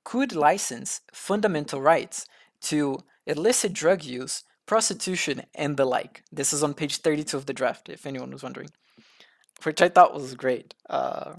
[0.04, 2.26] could license fundamental rights
[2.60, 6.22] to illicit drug use, prostitution, and the like.
[6.32, 8.70] This is on page 32 of the draft, if anyone was wondering,
[9.62, 10.74] which I thought was great.
[10.88, 11.34] Uh,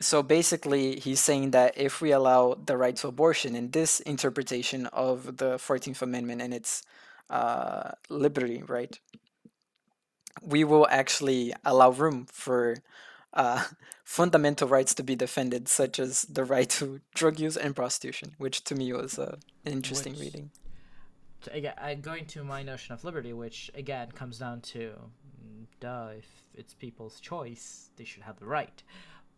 [0.00, 4.86] so basically, he's saying that if we allow the right to abortion in this interpretation
[4.86, 6.82] of the 14th Amendment and its
[7.28, 8.98] uh, liberty, right,
[10.40, 12.78] we will actually allow room for
[13.34, 13.64] uh,
[14.04, 18.64] fundamental rights to be defended, such as the right to drug use and prostitution, which
[18.64, 20.50] to me was uh, an interesting Which- reading.
[21.42, 24.92] to, again, going to my notion of liberty, which again comes down to,
[25.44, 28.82] mm, duh, if it's people's choice, they should have the right.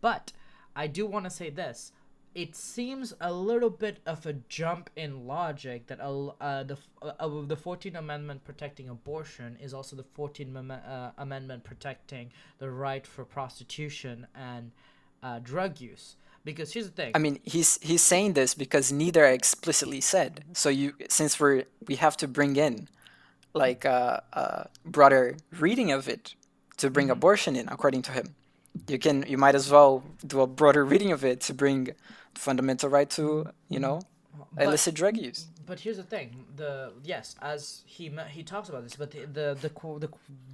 [0.00, 0.32] But
[0.76, 1.92] I do want to say this:
[2.34, 7.42] it seems a little bit of a jump in logic that uh, the uh, uh,
[7.46, 13.24] the Fourteenth Amendment protecting abortion is also the Fourteenth uh, Amendment protecting the right for
[13.24, 14.72] prostitution and
[15.22, 16.16] uh, drug use.
[16.44, 17.12] Because here's the thing.
[17.14, 20.44] I mean, he's he's saying this because neither are explicitly said.
[20.52, 22.88] So you, since we're we have to bring in,
[23.54, 26.34] like a, a broader reading of it
[26.78, 28.34] to bring abortion in, according to him.
[28.88, 31.90] You can you might as well do a broader reading of it to bring
[32.34, 34.00] fundamental right to you know
[34.52, 35.46] But- illicit drug use.
[35.66, 39.56] But here's the thing: the yes, as he he talks about this, but the the
[39.60, 40.10] the the,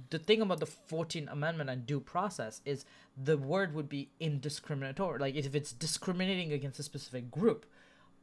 [0.09, 2.85] the thing about the Fourteenth Amendment and due process is
[3.21, 5.19] the word would be indiscriminatory.
[5.19, 7.65] Like if it's discriminating against a specific group,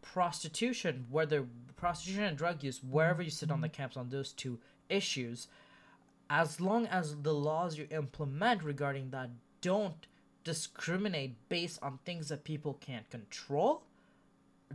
[0.00, 1.46] prostitution, whether
[1.76, 5.48] prostitution and drug use, wherever you sit on the camps on those two issues,
[6.30, 9.30] as long as the laws you implement regarding that
[9.60, 10.06] don't
[10.44, 13.82] discriminate based on things that people can't control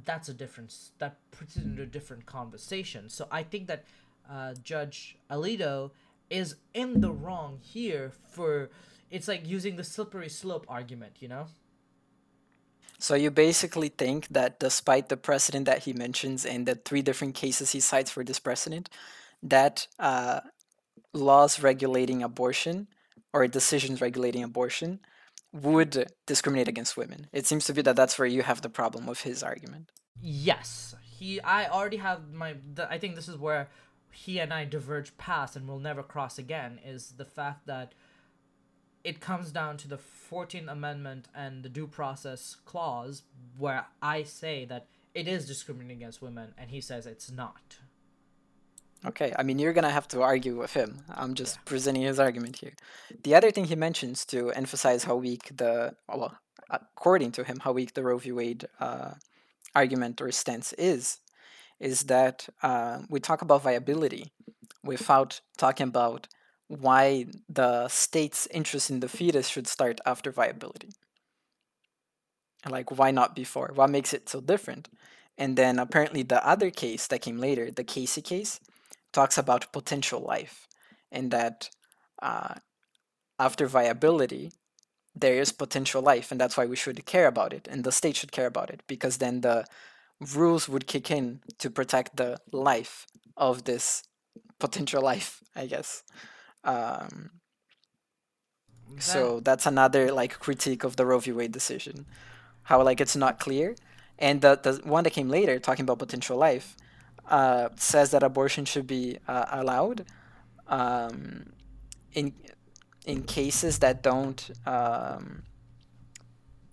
[0.05, 3.09] that's a difference that puts it into a different conversation.
[3.09, 3.85] So i think that
[4.29, 5.91] uh, judge alito
[6.29, 8.69] is in the wrong here for
[9.11, 11.47] it's like using the slippery slope argument you know?
[12.99, 17.35] So you basically think that despite the precedent that he mentions and the three different
[17.35, 18.89] cases he cites for this precedent,
[19.41, 20.39] that uh,
[21.11, 22.87] laws regulating abortion
[23.33, 24.99] or decisions regulating abortion
[25.51, 27.27] would discriminate against women.
[27.31, 29.91] It seems to be that that's where you have the problem with his argument.
[30.21, 33.69] yes he i already have my the, i think this is where
[34.11, 37.93] he and i diverge past and will never cross again is the fact that
[39.03, 43.23] it comes down to the 14th amendment and the due process clause
[43.57, 47.77] where i say that it is discriminating against women and he says it's not
[49.05, 51.03] Okay, I mean, you're gonna have to argue with him.
[51.09, 52.73] I'm just presenting his argument here.
[53.23, 56.37] The other thing he mentions to emphasize how weak the, well,
[56.69, 58.31] according to him, how weak the Roe v.
[58.31, 59.11] Wade uh,
[59.75, 61.17] argument or stance is,
[61.79, 64.31] is that uh, we talk about viability
[64.83, 66.27] without talking about
[66.67, 70.89] why the state's interest in the fetus should start after viability.
[72.69, 73.71] Like, why not before?
[73.75, 74.87] What makes it so different?
[75.37, 78.61] And then apparently the other case that came later, the Casey case,
[79.13, 80.67] talks about potential life
[81.11, 81.69] and that
[82.21, 82.55] uh,
[83.39, 84.51] after viability,
[85.15, 88.15] there is potential life, and that's why we should care about it, and the state
[88.15, 89.65] should care about it, because then the
[90.35, 93.05] rules would kick in to protect the life
[93.37, 94.03] of this
[94.59, 96.03] potential life, I guess.
[96.63, 97.31] Um,
[98.99, 101.31] so that's another like critique of the Roe v.
[101.31, 102.05] Wade decision,
[102.63, 103.75] how like it's not clear,
[104.17, 106.75] and the the one that came later talking about potential life,
[107.29, 110.05] uh, says that abortion should be uh, allowed,
[110.67, 111.53] um,
[112.13, 112.33] in
[113.05, 115.43] in cases that don't um,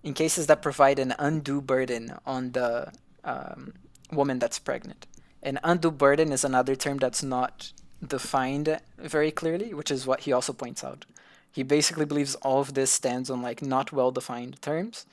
[0.03, 2.91] in cases that provide an undue burden on the
[3.23, 3.73] um,
[4.11, 5.07] woman that's pregnant.
[5.43, 7.71] An undue burden is another term that's not
[8.05, 11.05] defined very clearly, which is what he also points out.
[11.51, 15.05] He basically believes all of this stands on like not well defined terms,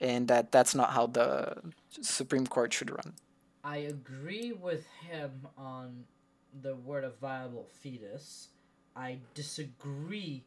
[0.00, 1.56] and that that's not how the
[2.00, 3.14] Supreme Court should run.
[3.64, 6.04] I agree with him on
[6.62, 8.48] the word of viable fetus.
[8.96, 10.44] I disagree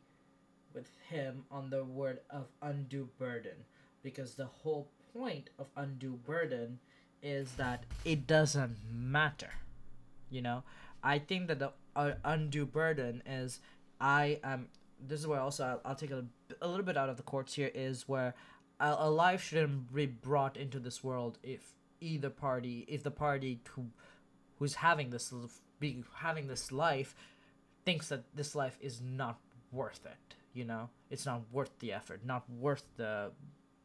[0.73, 3.65] with him on the word of undue burden
[4.03, 6.79] because the whole point of undue burden
[7.21, 9.51] is that it doesn't matter.
[10.29, 10.63] You know,
[11.03, 13.59] I think that the uh, undue burden is
[13.99, 14.69] I am.
[15.05, 16.25] This is where also I'll, I'll take a,
[16.61, 18.33] a little bit out of the courts here is where
[18.79, 23.59] a, a life shouldn't be brought into this world if either party, if the party
[23.69, 23.85] who
[24.59, 25.49] who's having this l-
[25.79, 27.15] be having this life
[27.85, 29.39] thinks that this life is not
[29.71, 30.35] worth it.
[30.53, 33.31] You know, it's not worth the effort, not worth the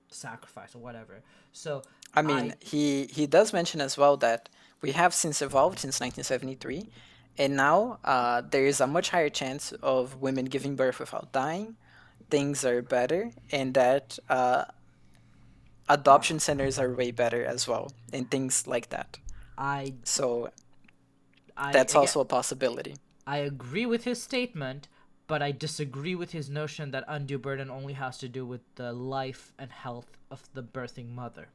[0.08, 1.22] sacrifice or whatever.
[1.52, 1.82] So
[2.14, 4.48] I mean, I- he he does mention as well that
[4.82, 6.88] we have since evolved since 1973,
[7.38, 11.76] and now uh, there is a much higher chance of women giving birth without dying.
[12.30, 14.64] Things are better, and that uh,
[15.88, 19.18] adoption centers are way better as well, and things like that.
[19.58, 20.50] I, So
[21.56, 22.96] I that's again- also a possibility.
[23.26, 24.88] I agree with his statement,
[25.26, 28.92] but I disagree with his notion that undue burden only has to do with the
[28.92, 31.48] life and health of the birthing mother.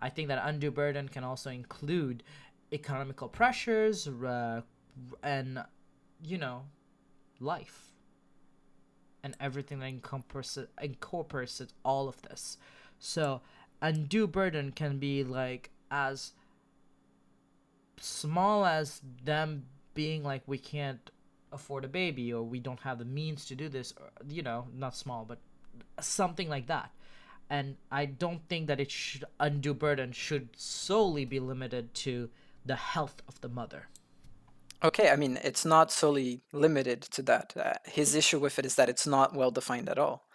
[0.00, 2.24] I think that undue burden can also include
[2.72, 4.62] economical pressures uh,
[5.22, 5.62] and,
[6.22, 6.62] you know,
[7.38, 7.92] life
[9.22, 12.58] and everything that encompasses incorporates all of this.
[12.98, 13.40] So,
[13.84, 16.32] undue burden can be like as
[18.00, 21.10] small as them being like we can't
[21.52, 24.66] afford a baby or we don't have the means to do this or, you know
[24.74, 25.38] not small but
[26.00, 26.90] something like that
[27.50, 32.30] and i don't think that it should undue burden should solely be limited to
[32.64, 33.88] the health of the mother
[34.82, 37.54] Okay, I mean, it's not solely limited to that.
[37.56, 40.28] Uh, his issue with it is that it's not well defined at all,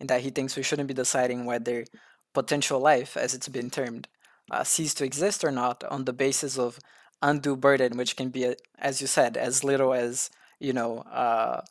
[0.00, 1.84] and that he thinks we shouldn't be deciding whether
[2.32, 4.08] potential life, as it's been termed,
[4.50, 6.78] uh, cease to exist or not on the basis of
[7.22, 11.62] undue burden, which can be, uh, as you said, as little as, you know, uh,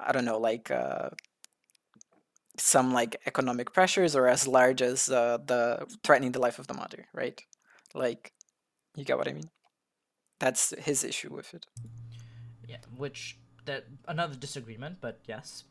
[0.00, 1.10] I don't know, like uh,
[2.56, 6.74] some like economic pressures, or as large as uh, the threatening the life of the
[6.74, 7.40] mother, right?
[7.94, 8.32] Like,
[8.96, 9.50] you get what I mean?
[10.38, 11.66] That's his issue with it.
[12.68, 15.64] yeah which that another disagreement but yes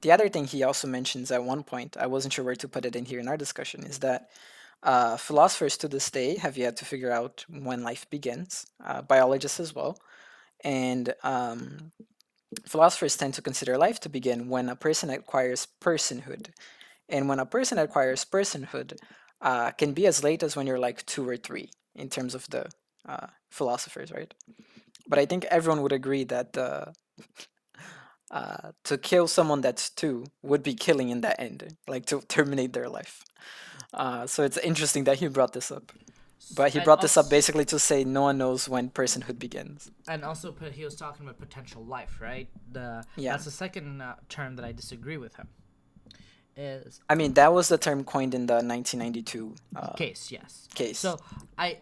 [0.00, 2.84] The other thing he also mentions at one point, I wasn't sure where to put
[2.84, 4.30] it in here in our discussion, is that
[4.82, 9.58] uh, philosophers to this day have yet to figure out when life begins, uh, biologists
[9.58, 9.98] as well.
[10.62, 11.90] And um,
[12.64, 16.48] philosophers tend to consider life to begin when a person acquires personhood.
[17.08, 18.98] And when a person acquires personhood,
[19.40, 22.48] uh, can be as late as when you're like two or three in terms of
[22.50, 22.68] the
[23.08, 24.32] uh, philosophers, right?
[25.08, 26.92] But I think everyone would agree that the
[28.30, 32.72] uh, to kill someone that's two would be killing in that end, like to terminate
[32.72, 33.24] their life.
[33.94, 35.92] Uh, so it's interesting that he brought this up.
[36.56, 39.90] But he And brought this up basically to say no one knows when personhood begins.
[40.08, 43.32] and also he was talking about potential life right the Yeah.
[43.32, 45.48] that's the second uh, term that i disagree with him
[46.56, 50.98] is I mean, that was the term coined in the 1992 uh, case yes case.
[50.98, 51.18] So
[51.56, 51.78] I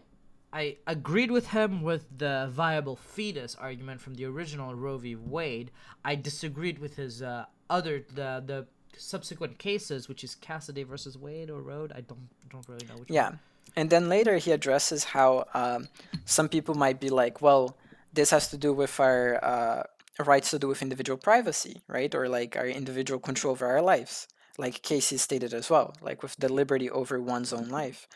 [0.57, 5.15] I agreed with him with the viable fetus argument from the original Roe v.
[5.15, 5.69] Wade.
[6.03, 8.65] I disagreed with his uh, other the the
[8.97, 11.93] subsequent cases, which is Cassidy versus Wade or Road.
[11.95, 13.11] I don't don't really know which.
[13.11, 13.29] Yeah.
[13.29, 13.39] One.
[13.75, 15.89] And then later he addresses how um,
[16.25, 17.77] some people might be like, well,
[18.13, 19.83] this has to do with our uh,
[20.25, 22.15] rights to do with individual privacy, right?
[22.15, 24.27] Or like our individual control over our lives,
[24.57, 28.07] like Casey stated as well, like with the liberty over one's own life.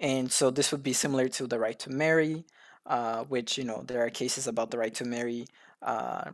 [0.00, 2.44] And so this would be similar to the right to marry,
[2.86, 5.46] uh, which, you know, there are cases about the right to marry
[5.82, 6.30] uh,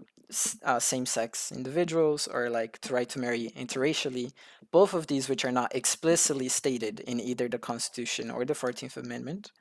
[0.63, 4.33] uh, same sex individuals or like the right to marry interracially
[4.75, 8.97] both of these which are not explicitly stated in either the Constitution or the 14th
[8.97, 9.53] Amendment.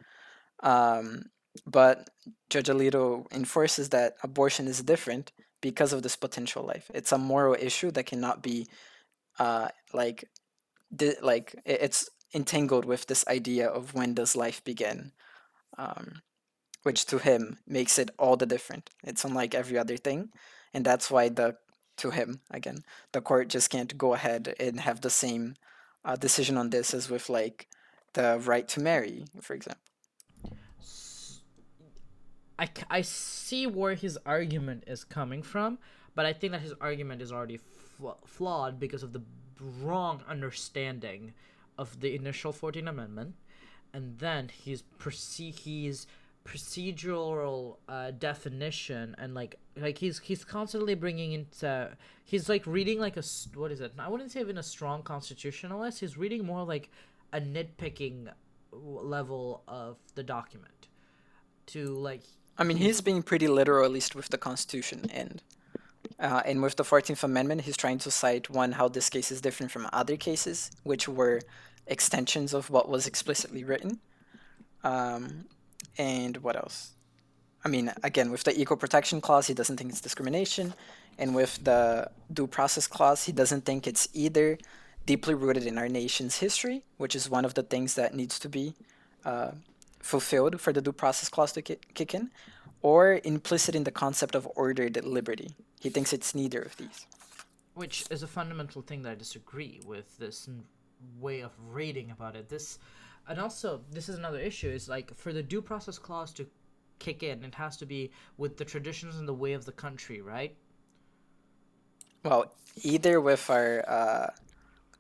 [0.64, 1.26] Um,
[1.68, 2.10] but
[2.50, 5.32] Judge Alito enforces that abortion is different
[5.62, 6.90] because of this potential life.
[6.96, 8.68] It's a moral issue that cannot be
[9.40, 10.26] uh, like
[10.96, 15.12] di- like it's entangled with this idea of when does life begin,
[15.78, 16.22] um,
[16.84, 18.90] which to him makes it all the different.
[19.04, 20.30] It's unlike every other thing,
[20.74, 21.56] and that's why the
[21.96, 25.56] to him again the court just can't go ahead and have the same
[26.04, 27.68] uh, decision on this as with like
[28.14, 29.82] the right to marry, for example.
[32.60, 35.80] I, I see where his argument is coming from,
[36.16, 37.60] but I think that his argument is already
[37.98, 39.22] fl- flawed because of the
[39.60, 41.34] wrong understanding
[41.78, 43.36] of the initial 14th Amendment,
[43.94, 46.08] and then his proce- his
[46.46, 51.90] procedural uh, definition and like like he's he's constantly bringing into
[52.26, 53.24] he's like reading like a
[53.56, 53.94] what is it?
[53.98, 56.02] I wouldn't say even a strong constitutionalist.
[56.02, 56.90] He's reading more like
[57.32, 58.28] a nitpicking
[58.72, 60.88] level of the document
[61.68, 62.24] to like
[62.58, 65.42] I mean, he's being pretty literal, at least with the Constitution, and
[66.20, 69.42] Uh, and with the 14th Amendment, he's trying to cite one, how this case is
[69.42, 71.42] different from other cases, which were
[71.88, 74.00] extensions of what was explicitly written.
[74.84, 75.46] Um,
[75.98, 76.92] and what else?
[77.66, 80.74] I mean, again, with the Equal Protection Clause, he doesn't think it's discrimination.
[81.18, 84.58] And with the Due Process Clause, he doesn't think it's either
[85.06, 88.50] deeply rooted in our nation's history, which is one of the things that needs to
[88.50, 88.74] be
[89.26, 89.52] uh,
[90.00, 92.32] fulfilled for the Due Process Clause to ki- kick in,
[92.84, 95.56] or implicit in the concept of ordered liberty.
[95.80, 97.08] He thinks it's neither of these.
[97.76, 100.48] which is a fundamental thing that I disagree with this
[101.20, 102.50] way of reading about it.
[102.50, 102.80] This,
[103.28, 104.70] and also this is another issue.
[104.70, 106.46] Is like for the due process clause to
[107.00, 110.22] kick in, it has to be with the traditions and the way of the country,
[110.22, 110.56] right?
[112.24, 112.54] Well,
[112.84, 114.28] either with our uh,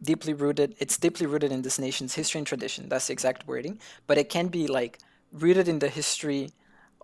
[0.02, 2.90] deeply rooted, it's deeply rooted in this nation's history and tradition.
[2.90, 3.80] That's the exact wording.
[4.08, 5.00] But it can be like
[5.32, 6.50] rooted in the history,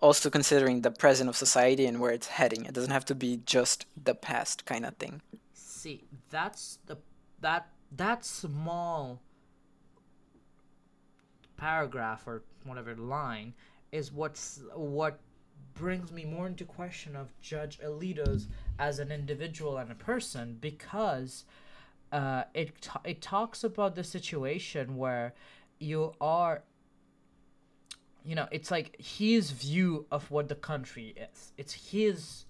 [0.00, 2.64] also considering the present of society and where it's heading.
[2.64, 5.22] It doesn't have to be just the past kind of thing.
[5.52, 6.98] See, that's the
[7.40, 9.20] that that small
[11.56, 13.52] paragraph or whatever line
[13.92, 15.20] is what's what
[15.74, 18.48] brings me more into question of Judge Alito's
[18.78, 21.44] as an individual and a person because
[22.12, 25.34] uh, it ta- it talks about the situation where
[25.78, 26.62] you are
[28.24, 32.44] you know it's like his view of what the country is it's his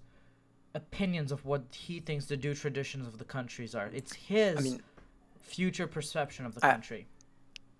[0.73, 4.61] opinions of what he thinks the due traditions of the countries are it's his I
[4.61, 4.81] mean,
[5.41, 7.07] future perception of the I- country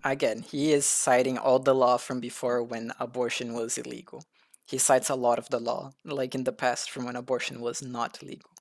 [0.03, 4.23] again, he is citing all the law from before when abortion was illegal.
[4.67, 7.81] He cites a lot of the law, like in the past, from when abortion was
[7.81, 8.51] not legal,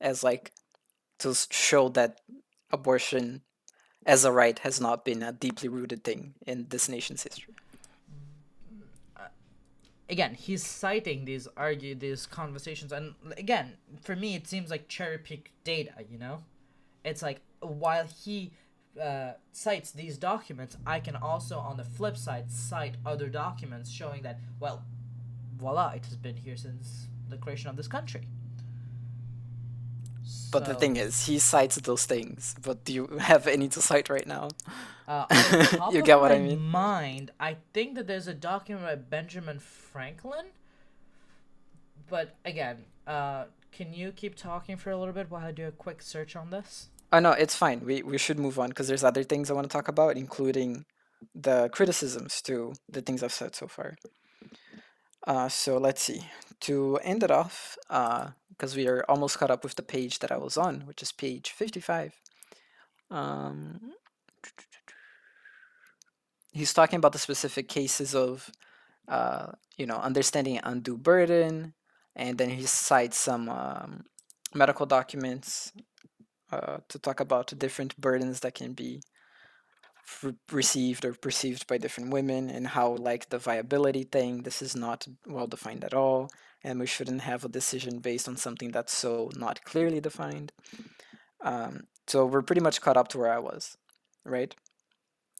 [0.00, 0.52] as like
[1.18, 2.20] to show that
[2.70, 3.42] abortion
[4.06, 7.54] as a right has not been a deeply rooted thing in this nation's history.
[10.08, 15.18] Again he's citing these argue these conversations and again for me it seems like cherry
[15.18, 16.38] pick data you know?
[17.04, 18.50] It's like while he
[19.00, 24.22] uh, cites these documents i can also on the flip side cite other documents showing
[24.22, 24.82] that well
[25.56, 28.22] voila it has been here since the creation of this country
[30.50, 34.08] But the thing is, he cites those things, but do you have any to cite
[34.08, 34.48] right now?
[35.06, 35.26] uh,
[35.92, 36.60] You get what I mean?
[36.60, 40.46] Mind, I think that there's a document by Benjamin Franklin.
[42.08, 45.70] But again, uh, can you keep talking for a little bit while I do a
[45.72, 46.88] quick search on this?
[47.12, 47.84] Oh no, it's fine.
[47.84, 50.84] We we should move on because there's other things I want to talk about, including
[51.34, 53.96] the criticisms to the things I've said so far.
[55.26, 56.22] Uh, so let's see.
[56.62, 60.36] To end it off, because we are almost caught up with the page that I
[60.36, 62.14] was on, which is page 55.
[63.10, 63.92] Um,
[66.52, 68.50] he's talking about the specific cases of,
[69.06, 71.74] uh, you know, understanding undue burden,
[72.16, 74.04] and then he cites some um,
[74.54, 75.72] medical documents
[76.50, 79.00] uh, to talk about different burdens that can be
[80.50, 85.06] received or perceived by different women and how like the viability thing this is not
[85.26, 86.30] well defined at all
[86.64, 90.52] and we shouldn't have a decision based on something that's so not clearly defined.
[91.40, 93.76] Um, so we're pretty much caught up to where i was
[94.28, 94.54] right?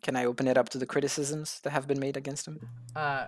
[0.03, 2.69] Can i open it up to the criticisms that have been made against him?
[2.95, 3.27] Uh,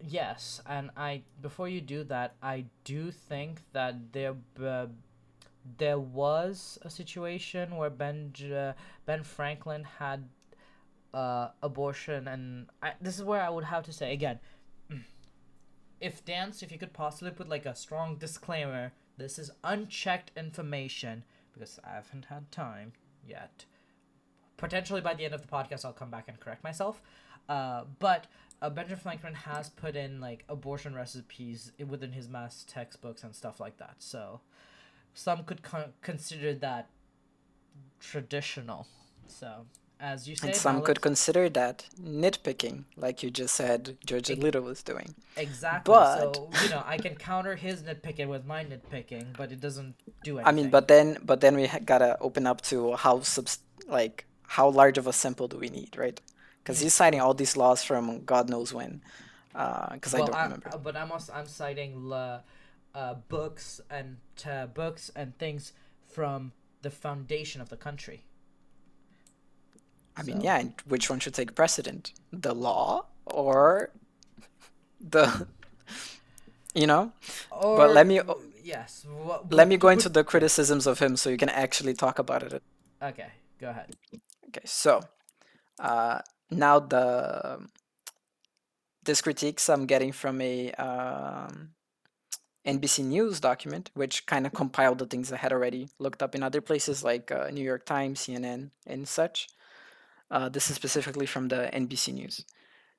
[0.00, 4.86] yes, and I before you do that, I do think that there uh,
[5.78, 8.72] there was a situation where Ben uh,
[9.04, 10.28] Ben Franklin had
[11.12, 14.40] uh, abortion, and I, this is where I would have to say again,
[16.02, 21.24] if dance, if you could possibly put like a strong disclaimer, this is unchecked information
[21.54, 22.92] because I haven't had time
[23.26, 23.64] yet.
[24.56, 27.00] Potentially by the end of the podcast, I'll come back and correct myself.
[27.48, 28.26] Uh, but
[28.60, 33.60] uh, Benjamin Franklin has put in like abortion recipes within his math textbooks and stuff
[33.60, 33.96] like that.
[33.98, 34.40] So
[35.14, 36.90] some could con- consider that
[38.00, 38.86] traditional.
[39.26, 39.66] So
[40.10, 41.76] as you say, and some now could consider that
[42.22, 45.92] nitpicking like you just said Judge Alito was doing exactly.
[45.94, 49.94] but- so you know, I can counter his nitpicking with my nitpicking, but it doesn't
[50.28, 50.48] do anything.
[50.50, 53.54] I mean, but then, but then we ha- gotta open up to how subs
[53.98, 54.16] like
[54.56, 56.18] how large of a sample do we need, right?
[56.60, 59.00] Because he's citing all these laws from God knows when.
[59.52, 60.70] Because I well, don't I'm- remember.
[60.74, 62.40] uh, but I'm also I'm citing la,
[62.94, 64.16] uh, books and
[64.54, 65.72] uh, books and things
[66.16, 68.24] from the foundation of the country.
[70.16, 72.12] I mean, so- yeah, and which one should take precedent?
[72.32, 73.90] The law or
[75.00, 75.46] the,
[76.74, 77.12] you know?
[77.50, 79.04] Or, let me- oh, Yes.
[79.08, 82.44] wha- Let me go into the criticisms of him so you can actually talk about
[82.44, 82.62] it.
[83.02, 83.26] Okay,
[83.58, 83.96] go ahead.
[84.48, 85.00] Okay, so
[85.80, 87.66] uh, now the
[89.04, 91.70] this critiques I'm getting from a um,
[92.64, 96.44] NBC News document, which kind of compiled the things I had already looked up in
[96.44, 99.48] other places like uh, New York Times, CNN, and such.
[100.32, 102.44] Uh, this is specifically from the NBC News.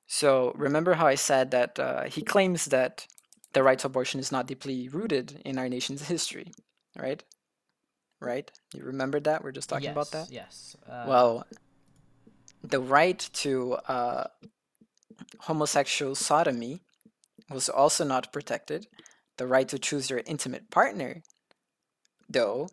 [0.06, 3.08] So remember how I said that uh, he claims that
[3.54, 6.52] the right to abortion is not deeply rooted in our nation's history,
[6.96, 7.24] right?
[8.20, 8.50] Right?
[8.72, 9.42] You remember that?
[9.42, 10.30] We're just talking yes, about that?
[10.30, 10.76] Yes.
[10.88, 11.46] Uh, Well,
[12.62, 14.24] the right to uh,
[15.40, 16.82] homosexual sodomy
[17.50, 18.86] was also not protected.
[19.38, 21.22] The right to choose your intimate partner,
[22.28, 22.68] though,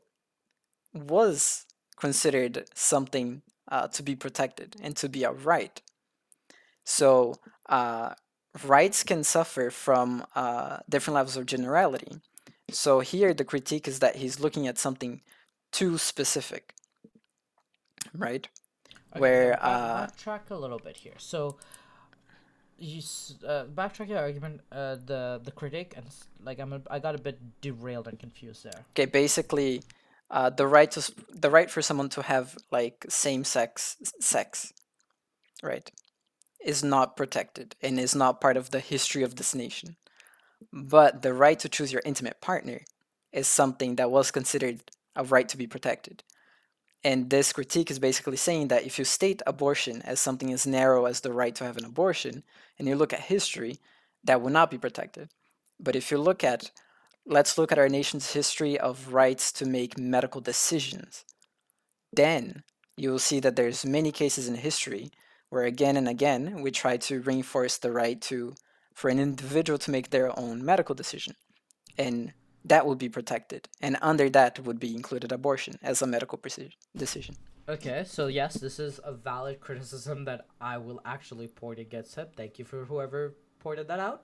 [0.93, 1.65] was
[1.99, 3.41] considered something
[3.71, 5.81] uh, to be protected and to be a right.
[6.83, 7.35] So,
[7.69, 8.13] uh,
[8.65, 12.19] rights can suffer from uh, different levels of generality.
[12.69, 15.21] So, here the critique is that he's looking at something
[15.71, 16.75] too specific,
[18.13, 18.47] right?
[19.11, 21.15] Okay, where, uh, backtrack a little bit here.
[21.17, 21.57] So,
[22.77, 23.01] you
[23.47, 24.61] uh, backtrack your argument.
[24.71, 26.05] Uh, the the critic and
[26.43, 28.81] like I'm a, I got a bit derailed and confused there.
[28.93, 29.83] Okay, basically,
[30.31, 34.73] uh, the right to the right for someone to have like same sex sex,
[35.61, 35.91] right,
[36.63, 39.97] is not protected and is not part of the history of this nation.
[40.71, 42.81] But the right to choose your intimate partner
[43.33, 44.81] is something that was considered
[45.15, 46.23] a right to be protected.
[47.03, 51.05] And this critique is basically saying that if you state abortion as something as narrow
[51.05, 52.43] as the right to have an abortion,
[52.77, 53.79] and you look at history,
[54.23, 55.29] that will not be protected.
[55.79, 56.71] But if you look at,
[57.25, 61.25] let's look at our nation's history of rights to make medical decisions,
[62.13, 62.63] then
[62.97, 65.11] you will see that there's many cases in history
[65.49, 68.53] where again and again we try to reinforce the right to
[68.93, 71.35] for an individual to make their own medical decision.
[71.97, 72.33] And
[72.65, 73.67] that would be protected.
[73.81, 76.39] And under that would be included abortion as a medical
[76.95, 77.35] decision.
[77.69, 82.31] Okay, so yes, this is a valid criticism that I will actually point against it.
[82.35, 84.23] Thank you for whoever pointed that out.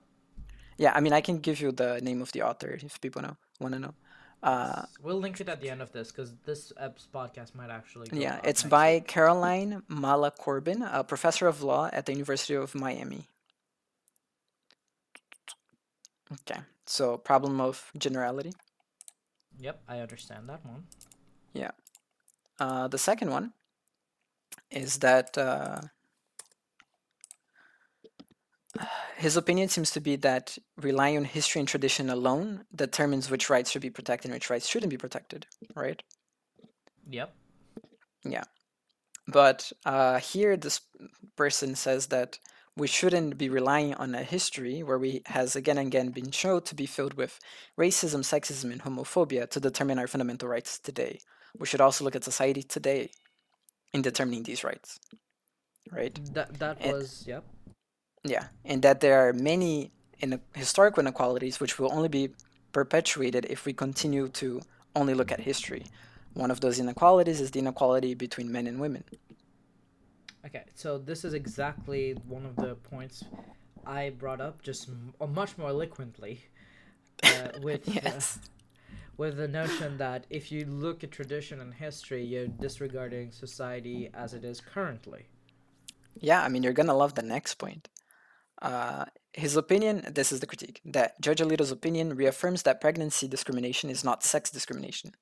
[0.78, 3.36] Yeah, I mean, I can give you the name of the author if people know
[3.60, 3.94] want to know.
[4.42, 8.06] Uh, We'll link it at the end of this because this ep's podcast might actually.
[8.08, 9.08] Go yeah, it's by week.
[9.08, 13.26] Caroline Mala Corbin, a professor of law at the University of Miami.
[16.32, 18.52] Okay, so problem of generality.
[19.58, 20.84] Yep, I understand that one.
[21.52, 21.72] Yeah.
[22.60, 23.52] Uh, the second one
[24.70, 25.80] is that uh,
[29.16, 33.70] his opinion seems to be that relying on history and tradition alone determines which rights
[33.70, 36.02] should be protected and which rights shouldn't be protected, right?
[37.08, 37.34] Yep.
[38.24, 38.44] Yeah.
[39.26, 40.80] But uh, here, this
[41.36, 42.38] person says that
[42.76, 46.62] we shouldn't be relying on a history where we has again and again been shown
[46.62, 47.38] to be filled with
[47.78, 51.18] racism, sexism, and homophobia to determine our fundamental rights today.
[51.58, 53.10] We should also look at society today
[53.92, 55.00] in determining these rights,
[55.90, 56.18] right?
[56.34, 57.44] That that And- was yep.
[57.46, 57.72] Yeah,
[58.64, 59.90] and that there are many
[60.20, 62.30] in historical inequalities which will only be
[62.72, 64.60] perpetuated if we continue to
[64.94, 65.84] only look at history.
[66.34, 69.04] One of those inequalities is the inequality between men and women.
[70.46, 73.24] Okay, so this is exactly one of the points
[73.86, 76.44] I brought up, just m- uh, much more eloquently,
[77.22, 78.38] uh, with uh, Yes.
[79.16, 84.32] with the notion that if you look at tradition and history, you're disregarding society as
[84.34, 85.26] it is currently.
[86.20, 87.88] Yeah, I mean, you're gonna love the next point.
[88.60, 93.88] Uh, his opinion, this is the critique, that Judge Alito's opinion reaffirms that pregnancy discrimination
[93.88, 95.12] is not sex discrimination.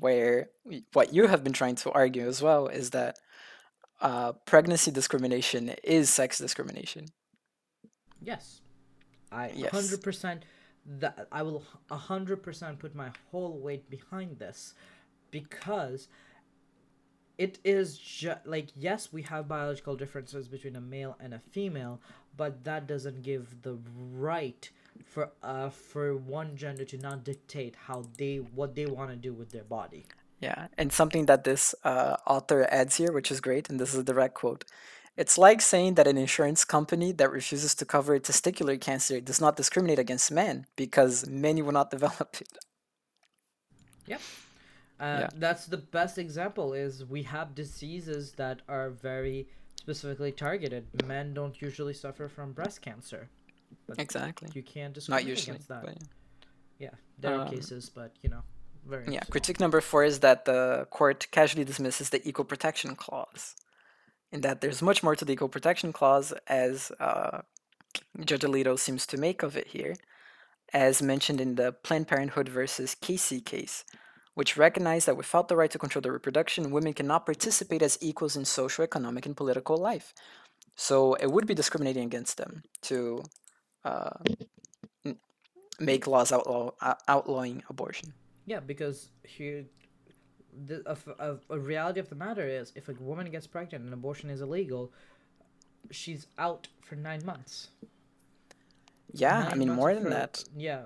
[0.00, 0.48] Where
[0.92, 3.18] what you have been trying to argue as well is that
[4.00, 7.06] uh, pregnancy discrimination is sex discrimination.
[8.20, 8.62] Yes,
[9.30, 9.70] I Yes.
[9.70, 10.44] hundred percent.
[10.86, 14.74] That I will a hundred percent put my whole weight behind this,
[15.30, 16.08] because
[17.38, 22.00] it is just like yes, we have biological differences between a male and a female,
[22.36, 23.78] but that doesn't give the
[24.12, 24.70] right
[25.04, 29.32] for uh for one gender to not dictate how they what they want to do
[29.32, 30.06] with their body.
[30.40, 34.00] Yeah, and something that this uh, author adds here, which is great, and this is
[34.00, 34.64] a direct quote.
[35.16, 39.56] It's like saying that an insurance company that refuses to cover testicular cancer does not
[39.56, 42.58] discriminate against men because many will not develop it.
[45.00, 45.28] Uh, Yeah.
[45.36, 46.72] That's the best example.
[46.72, 50.84] Is we have diseases that are very specifically targeted.
[51.04, 53.28] Men don't usually suffer from breast cancer.
[53.86, 54.48] But Exactly.
[54.54, 55.52] you can't Not usually.
[55.56, 55.84] against that.
[55.84, 55.98] But
[56.78, 58.42] Yeah, there are Um, cases, but you know,
[58.86, 59.30] very yeah, small.
[59.32, 63.54] critique number four is that the court casually dismisses the equal protection clause,
[64.32, 67.42] in that there's much more to the equal protection clause as uh,
[68.24, 69.94] Judge Alito seems to make of it here,
[70.72, 73.84] as mentioned in the Planned Parenthood versus Casey case,
[74.34, 78.36] which recognized that without the right to control their reproduction, women cannot participate as equals
[78.36, 80.12] in social, economic, and political life.
[80.76, 83.22] So it would be discriminating against them to
[83.84, 84.10] uh,
[85.78, 88.12] make laws outlaw uh, outlawing abortion.
[88.46, 89.64] Yeah, because here,
[90.66, 90.96] the a,
[91.30, 94.40] a, a reality of the matter is, if a woman gets pregnant and abortion is
[94.40, 94.92] illegal,
[95.90, 97.68] she's out for nine months.
[99.12, 100.82] Yeah, I mean more than for- that, Yeah,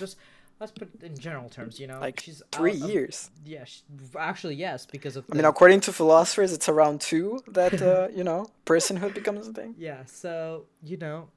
[0.00, 0.16] just
[0.60, 1.78] let's put it in general terms.
[1.80, 3.30] You know, like she's three out years.
[3.44, 3.82] yeah, she,
[4.18, 5.24] actually yes, because of.
[5.32, 9.52] I mean, according to philosophers, it's around two that uh, you know personhood becomes a
[9.52, 9.74] thing.
[9.78, 11.28] Yeah, so you know,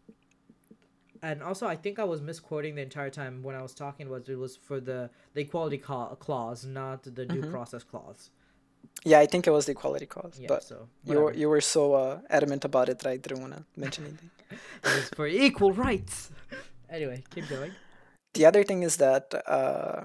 [1.22, 4.30] and also I think I was misquoting the entire time when I was talking was
[4.30, 7.52] it was for the the equality clause, not the due Mhm.
[7.52, 8.30] process clause.
[9.06, 11.62] Yeah, I think it was the equality clause, Yeah, but so you were, you were
[11.62, 14.30] so uh, adamant about it that I didn't want to mention anything.
[14.84, 16.32] it was for equal rights.
[16.90, 17.72] Anyway, keep going.
[18.34, 20.04] The other thing is that uh,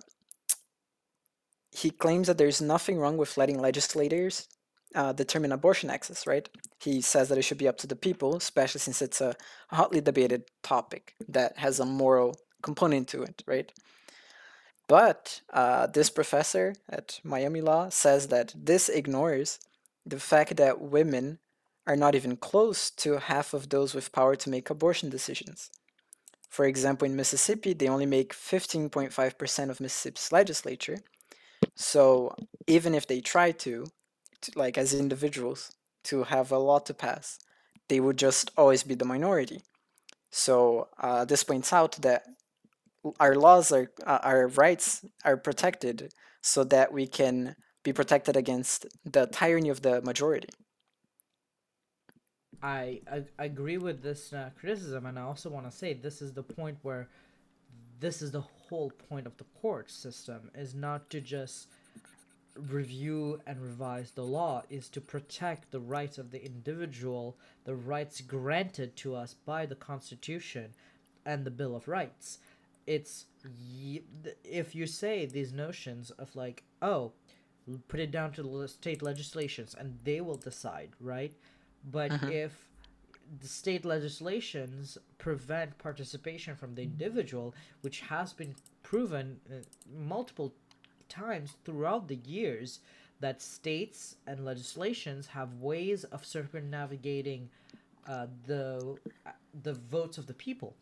[1.70, 4.48] he claims that there's nothing wrong with letting legislators
[4.94, 6.48] uh, determine abortion access, right?
[6.80, 9.34] He says that it should be up to the people, especially since it's a
[9.70, 13.72] hotly debated topic that has a moral component to it, right?
[14.86, 19.58] But uh, this professor at Miami Law says that this ignores
[20.06, 21.38] the fact that women
[21.86, 25.70] are not even close to half of those with power to make abortion decisions.
[26.54, 30.98] For example, in Mississippi, they only make 15.5% of Mississippi's legislature.
[31.74, 32.36] So
[32.68, 33.86] even if they try to,
[34.42, 35.72] to, like as individuals,
[36.04, 37.40] to have a law to pass,
[37.88, 39.62] they would just always be the minority.
[40.30, 42.22] So uh, this points out that
[43.18, 48.86] our laws are uh, our rights are protected so that we can be protected against
[49.04, 50.50] the tyranny of the majority.
[52.62, 56.32] I, I agree with this uh, criticism, and I also want to say this is
[56.32, 57.08] the point where
[58.00, 61.68] this is the whole point of the court system is not to just
[62.56, 68.20] review and revise the law is to protect the rights of the individual the rights
[68.20, 70.72] granted to us by the constitution
[71.26, 72.38] and the bill of rights.
[72.86, 73.26] It's
[74.44, 77.12] if you say these notions of like oh
[77.88, 81.32] put it down to the state legislations and they will decide right
[81.90, 82.66] but if
[83.40, 89.56] the state legislations prevent participation from the individual which has been proven uh,
[89.96, 90.52] multiple
[91.08, 92.80] times throughout the years
[93.20, 97.48] that states and legislations have ways of circumnavigating
[98.06, 99.30] uh, the uh,
[99.62, 100.74] the votes of the people.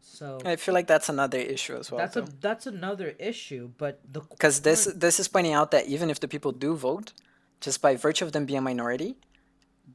[0.00, 1.98] So I feel like that's another issue as well.
[1.98, 6.10] that's a that's another issue but the because this this is pointing out that even
[6.10, 7.12] if the people do vote,
[7.60, 9.16] just by virtue of them being a minority,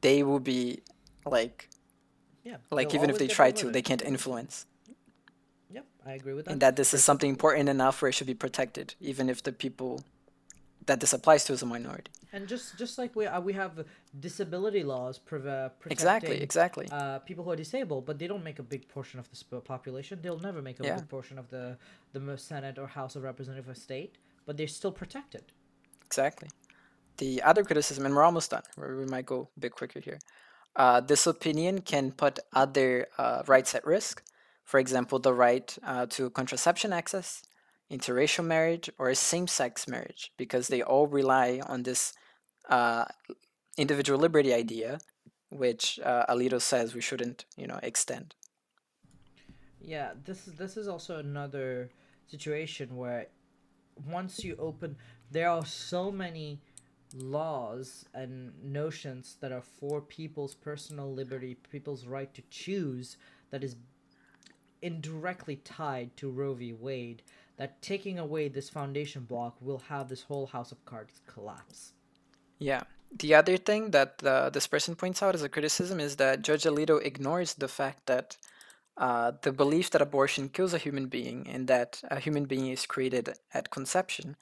[0.00, 0.82] they will be
[1.26, 1.68] like
[2.44, 4.66] yeah like even if they try to, they can't influence.
[5.76, 8.26] yep i agree with that And that this is something important enough where it should
[8.34, 9.92] be protected, even if the people
[10.86, 12.10] that this applies to is a minority.
[12.34, 13.72] And just just like we uh, we have
[14.28, 16.86] disability laws prov- protecting Exactly, exactly.
[16.90, 20.18] uh, people who are disabled, but they don't make a big portion of the population.
[20.22, 20.96] They'll never make a Yeah.
[20.98, 21.64] big portion of the
[22.12, 24.12] the Senate or House of Representatives of state,
[24.46, 25.44] but they're still protected.
[26.08, 26.48] Exactly.
[27.18, 28.62] The other criticism, and we're almost done.
[28.76, 30.18] We might go a bit quicker here.
[30.76, 34.22] Uh, this opinion can put other uh, rights at risk.
[34.64, 37.42] For example, the right uh, to contraception access,
[37.90, 42.12] interracial marriage, or same-sex marriage, because they all rely on this
[42.68, 43.04] uh,
[43.76, 44.98] individual liberty idea,
[45.50, 48.34] which uh, Alito says we shouldn't, you know, extend.
[49.80, 51.90] Yeah, this is this is also another
[52.26, 53.26] situation where
[54.08, 54.96] once you open,
[55.30, 56.58] there are so many
[57.14, 63.16] laws and notions that are for people's personal liberty, people's right to choose,
[63.50, 63.76] that is
[64.82, 66.72] indirectly tied to Roe v.
[66.72, 67.22] Wade.
[67.56, 71.92] That taking away this foundation block will have this whole house of cards collapse.
[72.58, 72.82] Yeah.
[73.16, 76.64] The other thing that uh, this person points out as a criticism is that Judge
[76.64, 78.36] Alito ignores the fact that
[78.96, 82.86] uh, the belief that abortion kills a human being and that a human being is
[82.86, 84.36] created at conception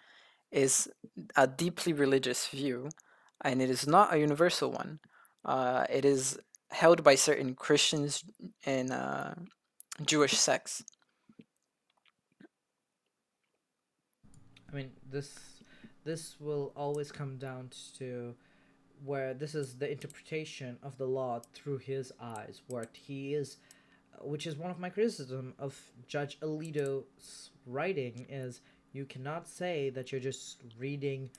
[0.52, 0.88] is
[1.36, 2.90] a deeply religious view,
[3.42, 5.00] and it is not a universal one.
[5.44, 6.38] Uh, it is
[6.70, 8.24] held by certain Christians
[8.64, 9.34] and uh,
[10.04, 10.84] Jewish sects.
[14.70, 15.38] I mean, this
[16.04, 18.34] this will always come down to
[19.04, 23.58] where this is the interpretation of the law through his eyes, where he is,
[24.20, 28.60] which is one of my criticism of Judge Alito's writing is
[28.92, 31.30] you cannot say that you're just reading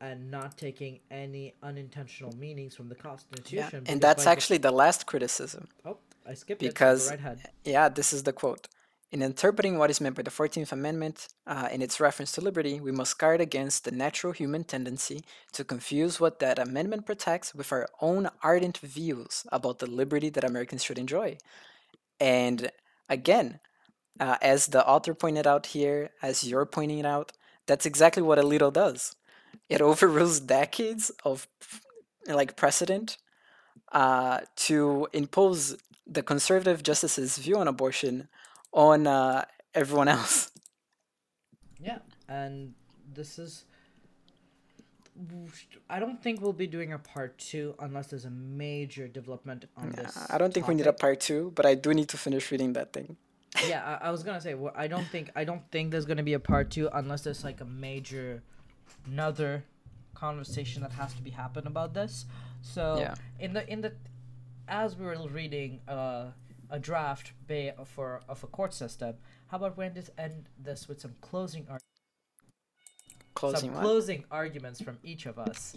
[0.00, 3.82] and not taking any unintentional meanings from the Constitution.
[3.84, 3.92] Yeah.
[3.92, 5.68] And that's actually the last criticism.
[5.84, 6.68] oh, I skipped it.
[6.68, 7.38] because- right.
[7.64, 8.68] Yeah, this is the quote.
[9.12, 12.80] In interpreting what is meant by the 14th Amendment uh, in its reference to liberty,
[12.80, 15.22] we must guard against the natural human tendency
[15.52, 20.42] to confuse what that amendment protects with our own ardent views about the liberty that
[20.42, 21.38] Americans should enjoy.
[22.18, 22.72] And
[23.08, 23.60] again,
[24.20, 27.32] uh, as the author pointed out here, as you're pointing it out,
[27.66, 29.16] that's exactly what Alito does.
[29.68, 31.48] It overrules decades of
[32.26, 33.18] like precedent
[33.92, 35.76] uh, to impose
[36.06, 38.28] the conservative justice's view on abortion
[38.72, 39.44] on uh,
[39.74, 40.50] everyone else.
[41.80, 41.98] Yeah,
[42.28, 42.74] and
[43.14, 43.64] this is.
[45.88, 49.94] I don't think we'll be doing a part two unless there's a major development on
[49.96, 50.18] Yeah, this.
[50.28, 52.74] I don't think we need a part two, but I do need to finish reading
[52.74, 53.16] that thing.
[53.68, 56.22] Yeah, I, I was gonna say well, I don't think I don't think there's gonna
[56.22, 58.42] be a part two unless there's like a major,
[59.06, 59.64] another
[60.14, 62.26] conversation that has to be happen about this.
[62.62, 63.14] So Yeah.
[63.38, 63.92] in the in the,
[64.68, 66.26] as we were reading uh,
[66.70, 69.14] a draft ba- for of a court system,
[69.48, 71.78] how about we just end this with some closing ar-
[73.34, 75.76] Closing some closing arguments from each of us.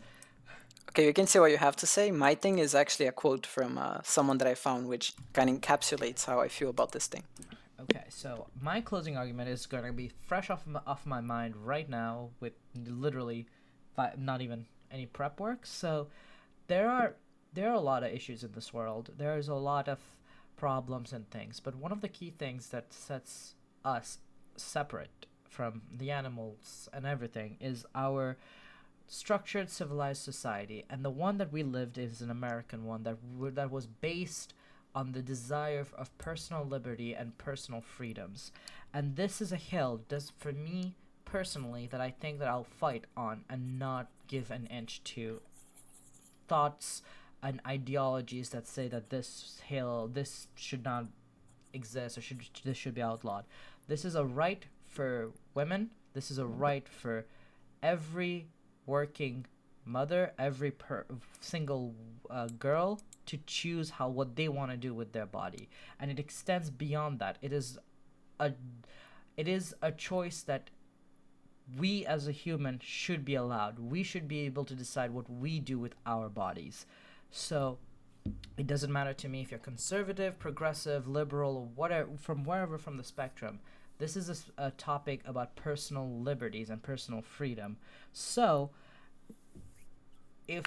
[0.89, 2.10] Okay, you can say what you have to say.
[2.10, 5.60] My thing is actually a quote from uh, someone that I found, which kind of
[5.60, 7.23] encapsulates how I feel about this thing.
[7.81, 11.56] Okay, so my closing argument is going to be fresh off my, off my mind
[11.56, 13.47] right now with literally
[13.95, 15.65] fi- not even any prep work.
[15.65, 16.07] So
[16.68, 17.15] there are
[17.53, 19.11] there are a lot of issues in this world.
[19.18, 19.99] There is a lot of
[20.57, 24.19] problems and things, but one of the key things that sets us
[24.57, 28.38] separate from the animals and everything is our
[29.07, 33.18] structured civilized society and the one that we lived is an american one that
[33.56, 34.53] that was based
[35.00, 38.52] on the desire of personal liberty and personal freedoms.
[38.94, 40.96] And this is a hill this for me
[41.26, 45.40] personally that i think that i'll fight on and not give an inch to
[46.48, 47.04] thoughts
[47.44, 51.06] and ideologies that say that this hill this should not
[51.74, 53.46] exist or should this should be outlawed.
[53.88, 55.92] This is a right for women.
[56.14, 57.26] This is a right for
[57.82, 58.48] every
[58.86, 59.46] working
[59.85, 61.06] mother every per-
[61.39, 61.95] single
[62.30, 65.69] uh, girl to choose how what they want to do with their body.
[65.99, 67.38] And it extends beyond that.
[67.41, 67.77] It is
[68.39, 68.53] a
[69.38, 70.69] it is a choice that
[71.77, 73.80] we as a human should be allowed.
[73.80, 76.85] We should be able to decide what we do with our bodies.
[77.31, 77.77] So
[78.57, 82.97] it doesn't matter to me if you're conservative progressive liberal or whatever from wherever from
[82.97, 83.60] the spectrum.
[83.97, 87.77] This is a topic about personal liberties and personal freedom.
[88.14, 88.72] So
[90.50, 90.66] if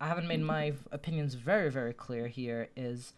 [0.00, 3.12] i haven't made my opinions very very clear here is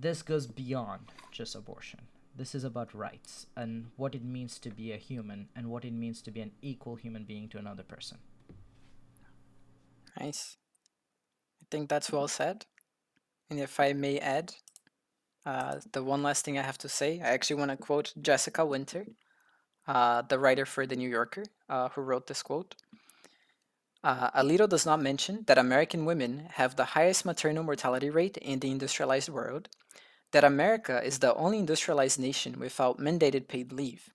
[0.00, 2.00] this goes beyond just abortion
[2.34, 5.92] this is about rights and what it means to be a human and what it
[5.92, 8.18] means to be an equal human being to another person
[10.18, 10.56] Nice.
[11.62, 12.66] I think that's well said.
[13.50, 14.54] And if I may add,
[15.44, 18.64] uh, the one last thing I have to say, I actually want to quote Jessica
[18.64, 19.06] Winter,
[19.86, 22.74] uh, the writer for The New Yorker, uh, who wrote this quote.
[24.04, 28.58] Uh, Alito does not mention that American women have the highest maternal mortality rate in
[28.58, 29.68] the industrialized world,
[30.32, 34.10] that America is the only industrialized nation without mandated paid leave,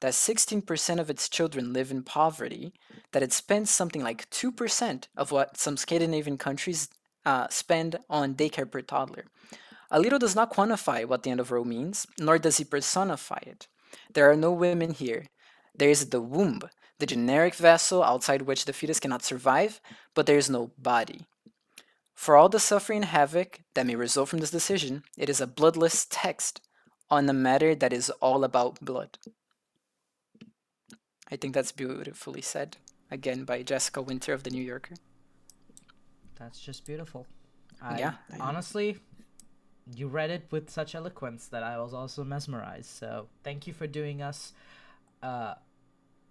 [0.00, 2.72] that 16% of its children live in poverty,
[3.10, 6.88] that it spends something like 2% of what some Scandinavian countries
[7.24, 9.24] uh, spend on daycare per toddler.
[9.90, 13.66] Alito does not quantify what the end of Roe means, nor does he personify it.
[14.14, 15.26] There are no women here.
[15.76, 16.60] There is the womb,
[17.02, 19.80] the generic vessel outside which the fetus cannot survive,
[20.14, 21.26] but there is no body.
[22.14, 25.48] For all the suffering and havoc that may result from this decision, it is a
[25.48, 26.60] bloodless text
[27.10, 29.18] on a matter that is all about blood.
[31.28, 32.76] I think that's beautifully said,
[33.10, 34.94] again by Jessica Winter of The New Yorker.
[36.38, 37.26] That's just beautiful.
[37.82, 39.00] I, Yeah, I- honestly,
[39.96, 42.90] you read it with such eloquence that I was also mesmerized.
[42.90, 44.52] So thank you for doing us
[45.20, 45.54] uh,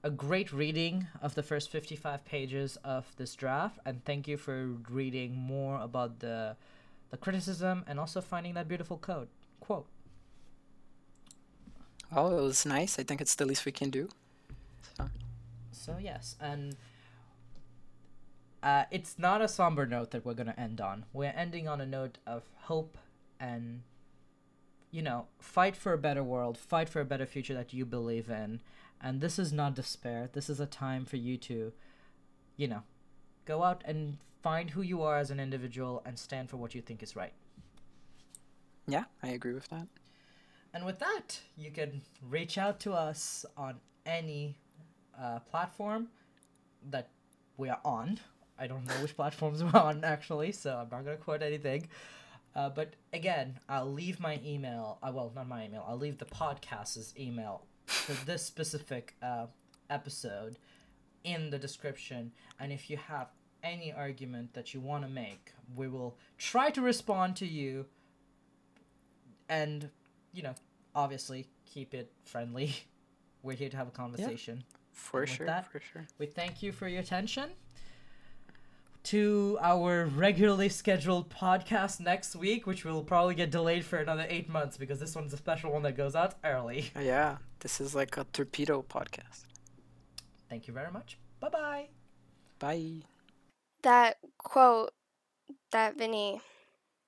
[0.03, 4.65] a great reading of the first 55 pages of this draft, and thank you for
[4.89, 6.55] reading more about the
[7.09, 9.27] the criticism and also finding that beautiful code
[9.59, 9.85] quote.
[12.15, 12.97] oh it was nice.
[12.97, 14.09] I think it's the least we can do.
[14.97, 15.09] So,
[15.71, 16.75] So yes, and
[18.63, 21.05] uh, it's not a somber note that we're gonna end on.
[21.13, 22.97] We're ending on a note of hope
[23.39, 23.83] and
[24.91, 28.29] you know, fight for a better world, fight for a better future that you believe
[28.29, 28.59] in.
[29.03, 30.29] And this is not despair.
[30.31, 31.73] This is a time for you to,
[32.55, 32.83] you know,
[33.45, 36.81] go out and find who you are as an individual and stand for what you
[36.81, 37.33] think is right.
[38.87, 39.87] yeah, I agree with that.
[40.73, 43.75] And with that, you can reach out to us on
[44.05, 44.55] any
[45.19, 46.07] uh, platform
[46.89, 47.09] that
[47.57, 48.19] we are on.
[48.57, 51.87] I don't know which platforms we're on actually, so I'm not gonna quote anything.
[52.55, 54.97] Uh, but again, I'll leave my email.
[55.01, 55.85] Uh, well, not my email.
[55.87, 59.45] I'll leave the podcast's email for this specific uh,
[59.89, 60.57] episode
[61.23, 62.31] in the description.
[62.59, 63.27] And if you have
[63.63, 67.85] any argument that you want to make, we will try to respond to you
[69.49, 69.89] and
[70.33, 70.55] you know,
[70.95, 72.73] obviously keep it friendly.
[73.43, 74.63] We're here to have a conversation.
[74.93, 76.05] For sure, that- for sure.
[76.19, 77.49] We thank you for your attention.
[79.05, 84.47] To our regularly scheduled podcast next week, which will probably get delayed for another eight
[84.47, 86.91] months because this one's a special one that goes out early.
[86.99, 89.45] Yeah, this is like a torpedo podcast.
[90.49, 91.17] Thank you very much.
[91.39, 91.87] Bye bye.
[92.59, 93.01] Bye.
[93.81, 94.91] That quote
[95.71, 96.41] that Vinny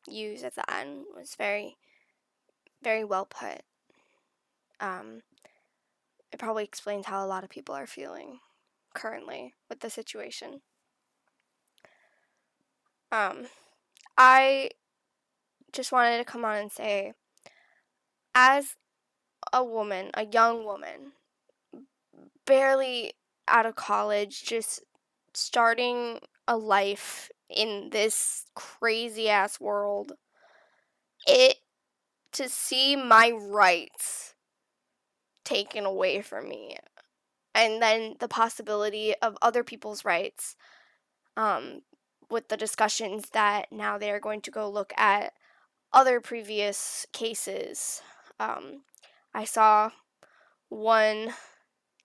[0.08, 1.78] used at the end was very,
[2.84, 3.62] very well put.
[4.80, 5.22] Um,
[6.32, 8.40] it probably explains how a lot of people are feeling
[8.96, 10.62] currently with the situation.
[13.14, 13.46] Um,
[14.18, 14.72] I
[15.72, 17.14] just wanted to come on and say,
[18.34, 18.76] as
[19.54, 21.12] a woman, a young woman,
[22.48, 23.14] barely
[23.48, 24.82] out of college, just
[25.36, 30.14] starting a life in this crazy ass world,
[31.28, 31.58] it
[32.32, 34.34] to see my rights
[35.46, 36.78] taken away from me
[37.54, 40.56] and then the possibility of other people's rights
[41.38, 41.82] um,
[42.34, 45.34] with the discussions that now they are going to go look at
[45.94, 48.02] other previous cases.
[48.40, 48.82] Um,
[49.36, 49.92] i saw
[50.70, 51.34] one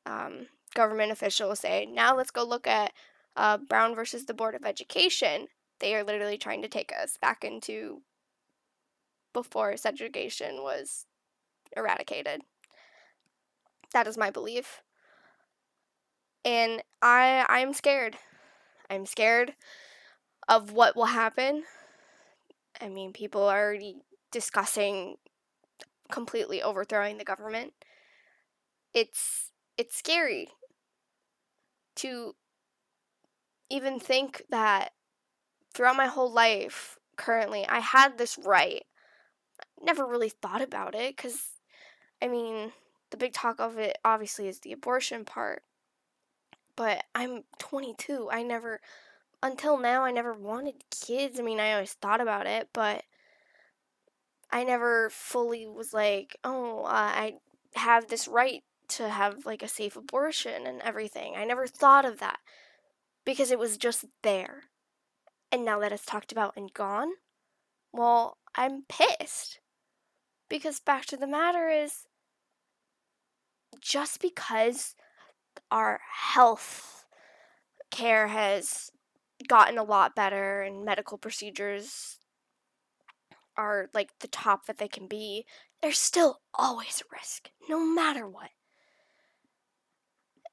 [0.04, 2.92] um, government official say now let's go look at
[3.36, 5.48] uh, brown versus the board of education.
[5.80, 8.02] They are literally trying to take us back into
[9.32, 11.06] before segregation was
[11.76, 12.42] eradicated.
[13.94, 14.82] That is my belief.
[16.44, 18.16] And i i'm scared.
[18.90, 19.54] I'm scared
[20.48, 21.64] of what will happen.
[22.80, 23.96] I mean people are already
[24.30, 25.16] discussing
[26.10, 27.72] completely overthrowing the government.
[28.94, 30.48] It's it's scary
[31.96, 32.34] to
[33.70, 34.92] even think that
[35.74, 38.84] throughout my whole life currently i had this right.
[39.80, 41.50] Never really thought about it because
[42.22, 42.72] i mean
[43.10, 45.62] the big talk of it obviously is the abortion part.
[46.76, 48.80] But i'm 22 i never
[49.42, 51.38] until now i never wanted kids.
[51.38, 53.04] I mean i always thought about it but
[54.50, 57.34] i never fully was like oh i
[57.74, 61.34] have this right to have like a safe abortion and everything.
[61.36, 62.38] I never thought of that
[63.24, 64.64] because it was just there.
[65.52, 67.12] And now that it's talked about and gone
[67.92, 69.60] well i'm pissed.
[70.48, 72.06] Because fact of the matter is
[73.80, 74.94] just because
[75.70, 76.00] our
[76.32, 77.04] health
[77.90, 78.90] care has
[79.46, 82.18] gotten a lot better and medical procedures
[83.56, 85.44] are like the top that they can be,
[85.82, 88.50] there's still always a risk, no matter what.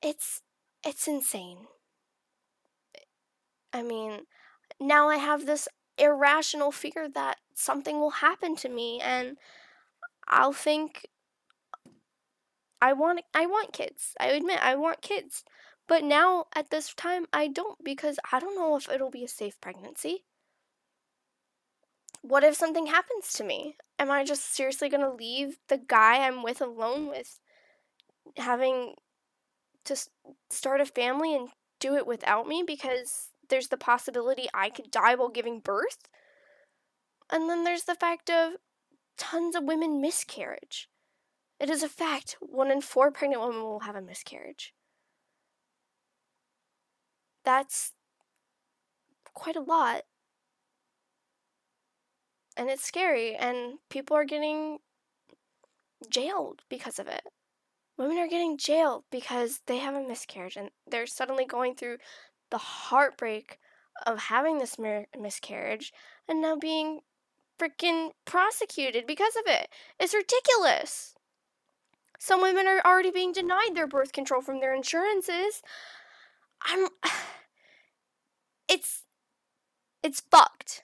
[0.02, 0.42] It's
[0.84, 1.68] it's insane.
[3.74, 4.26] I mean,
[4.80, 5.68] now I have this
[5.98, 9.38] irrational fear that something will happen to me and
[10.28, 11.08] I'll think
[12.82, 14.14] I want I want kids.
[14.20, 15.44] I admit I want kids.
[15.88, 19.28] But now at this time I don't because I don't know if it'll be a
[19.28, 20.24] safe pregnancy.
[22.22, 23.76] What if something happens to me?
[24.00, 27.40] Am I just seriously going to leave the guy I'm with alone with
[28.38, 28.96] having
[29.84, 29.96] to
[30.50, 31.50] start a family and
[31.80, 36.10] do it without me because there's the possibility I could die while giving birth?
[37.32, 38.54] And then there's the fact of
[39.18, 40.90] tons of women miscarriage.
[41.60, 44.74] It is a fact one in four pregnant women will have a miscarriage.
[47.46, 47.94] That's
[49.34, 50.04] quite a lot.
[52.58, 54.80] And it's scary, and people are getting
[56.10, 57.24] jailed because of it.
[57.98, 61.98] Women are getting jailed because they have a miscarriage, and they're suddenly going through
[62.50, 63.60] the heartbreak
[64.06, 65.94] of having this mir- miscarriage
[66.28, 67.02] and now being
[67.60, 69.70] freaking prosecuted because of it.
[70.00, 71.16] It's ridiculous.
[72.20, 75.62] Some women are already being denied their birth control from their insurances.
[76.64, 76.88] I'm
[80.06, 80.84] it's fucked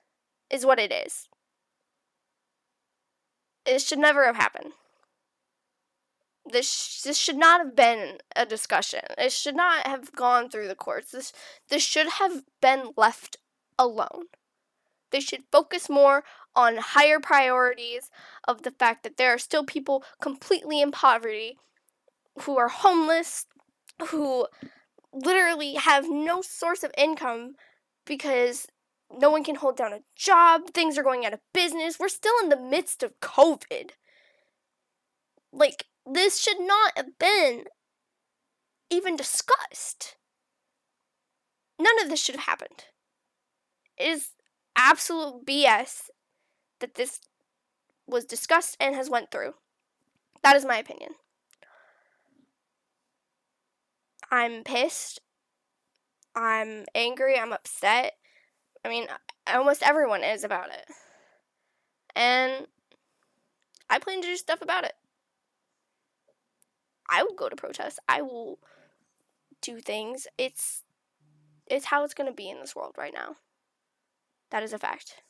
[0.50, 1.30] is what it is.
[3.68, 4.74] It should never have happened.
[6.44, 9.02] This sh- this should not have been a discussion.
[9.20, 11.12] It should not have gone through the courts.
[11.12, 11.32] This
[11.70, 13.38] this should have been left
[13.78, 14.24] alone.
[15.12, 16.24] They should focus more
[16.56, 18.10] on higher priorities
[18.48, 21.60] of the fact that there are still people completely in poverty
[22.40, 23.46] who are homeless,
[24.08, 24.48] who
[25.14, 27.54] literally have no source of income
[28.06, 28.66] because
[29.18, 32.00] no one can hold down a job, things are going out of business.
[32.00, 33.92] We're still in the midst of COVID.
[35.52, 37.66] Like, this should not have been
[38.90, 40.16] even discussed.
[41.80, 42.86] None of this should have happened.
[43.98, 44.30] It is
[44.76, 46.10] absolute BS
[46.80, 47.20] that this
[48.08, 49.54] was discussed and has went through.
[50.44, 51.12] That is my opinion.
[54.32, 55.20] I'm pissed.
[56.36, 57.38] I'm angry.
[57.38, 58.14] I'm upset.
[58.84, 59.08] I mean,
[59.48, 60.86] almost everyone is about it.
[62.16, 62.68] And
[63.90, 64.94] I plan to do stuff about it.
[67.10, 68.00] I will go to protests.
[68.08, 68.60] I will
[69.62, 70.28] do things.
[70.38, 70.84] It's
[71.68, 73.36] it's how it's going to be in this world right now.
[74.50, 75.22] That is a fact.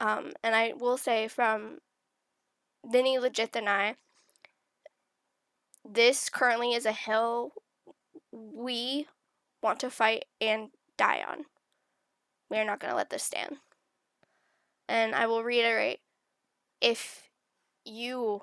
[0.00, 1.78] Um, and I will say from
[2.84, 3.96] Vinny Legit and I,
[5.84, 7.52] this currently is a hill
[8.32, 9.06] we
[9.62, 11.44] want to fight and die on.
[12.54, 13.56] We are not going to let this stand.
[14.88, 15.98] And I will reiterate
[16.80, 17.28] if
[17.84, 18.42] you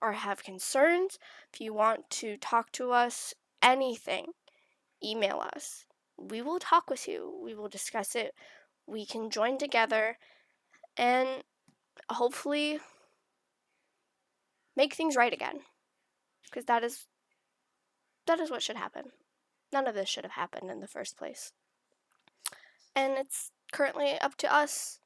[0.00, 1.18] or have concerns,
[1.52, 4.28] if you want to talk to us, anything,
[5.04, 5.84] email us.
[6.16, 7.38] We will talk with you.
[7.44, 8.32] We will discuss it.
[8.86, 10.16] We can join together
[10.96, 11.28] and
[12.10, 12.78] hopefully
[14.74, 15.60] make things right again.
[16.44, 17.08] Because that is
[18.26, 19.10] that is what should happen.
[19.70, 21.52] None of this should have happened in the first place.
[22.94, 25.00] And it's currently up to us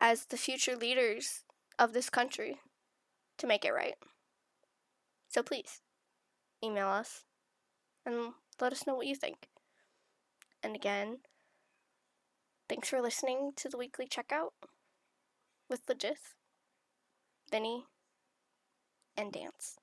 [0.00, 1.44] as the future leaders
[1.78, 2.60] of this country
[3.38, 3.94] to make it right.
[5.28, 5.80] So please
[6.62, 7.24] email us
[8.04, 9.48] and let us know what you think.
[10.62, 11.18] And again,
[12.68, 14.50] thanks for listening to the weekly checkout
[15.68, 16.34] with Legith,
[17.50, 17.86] Vinny,
[19.16, 19.76] and Dance.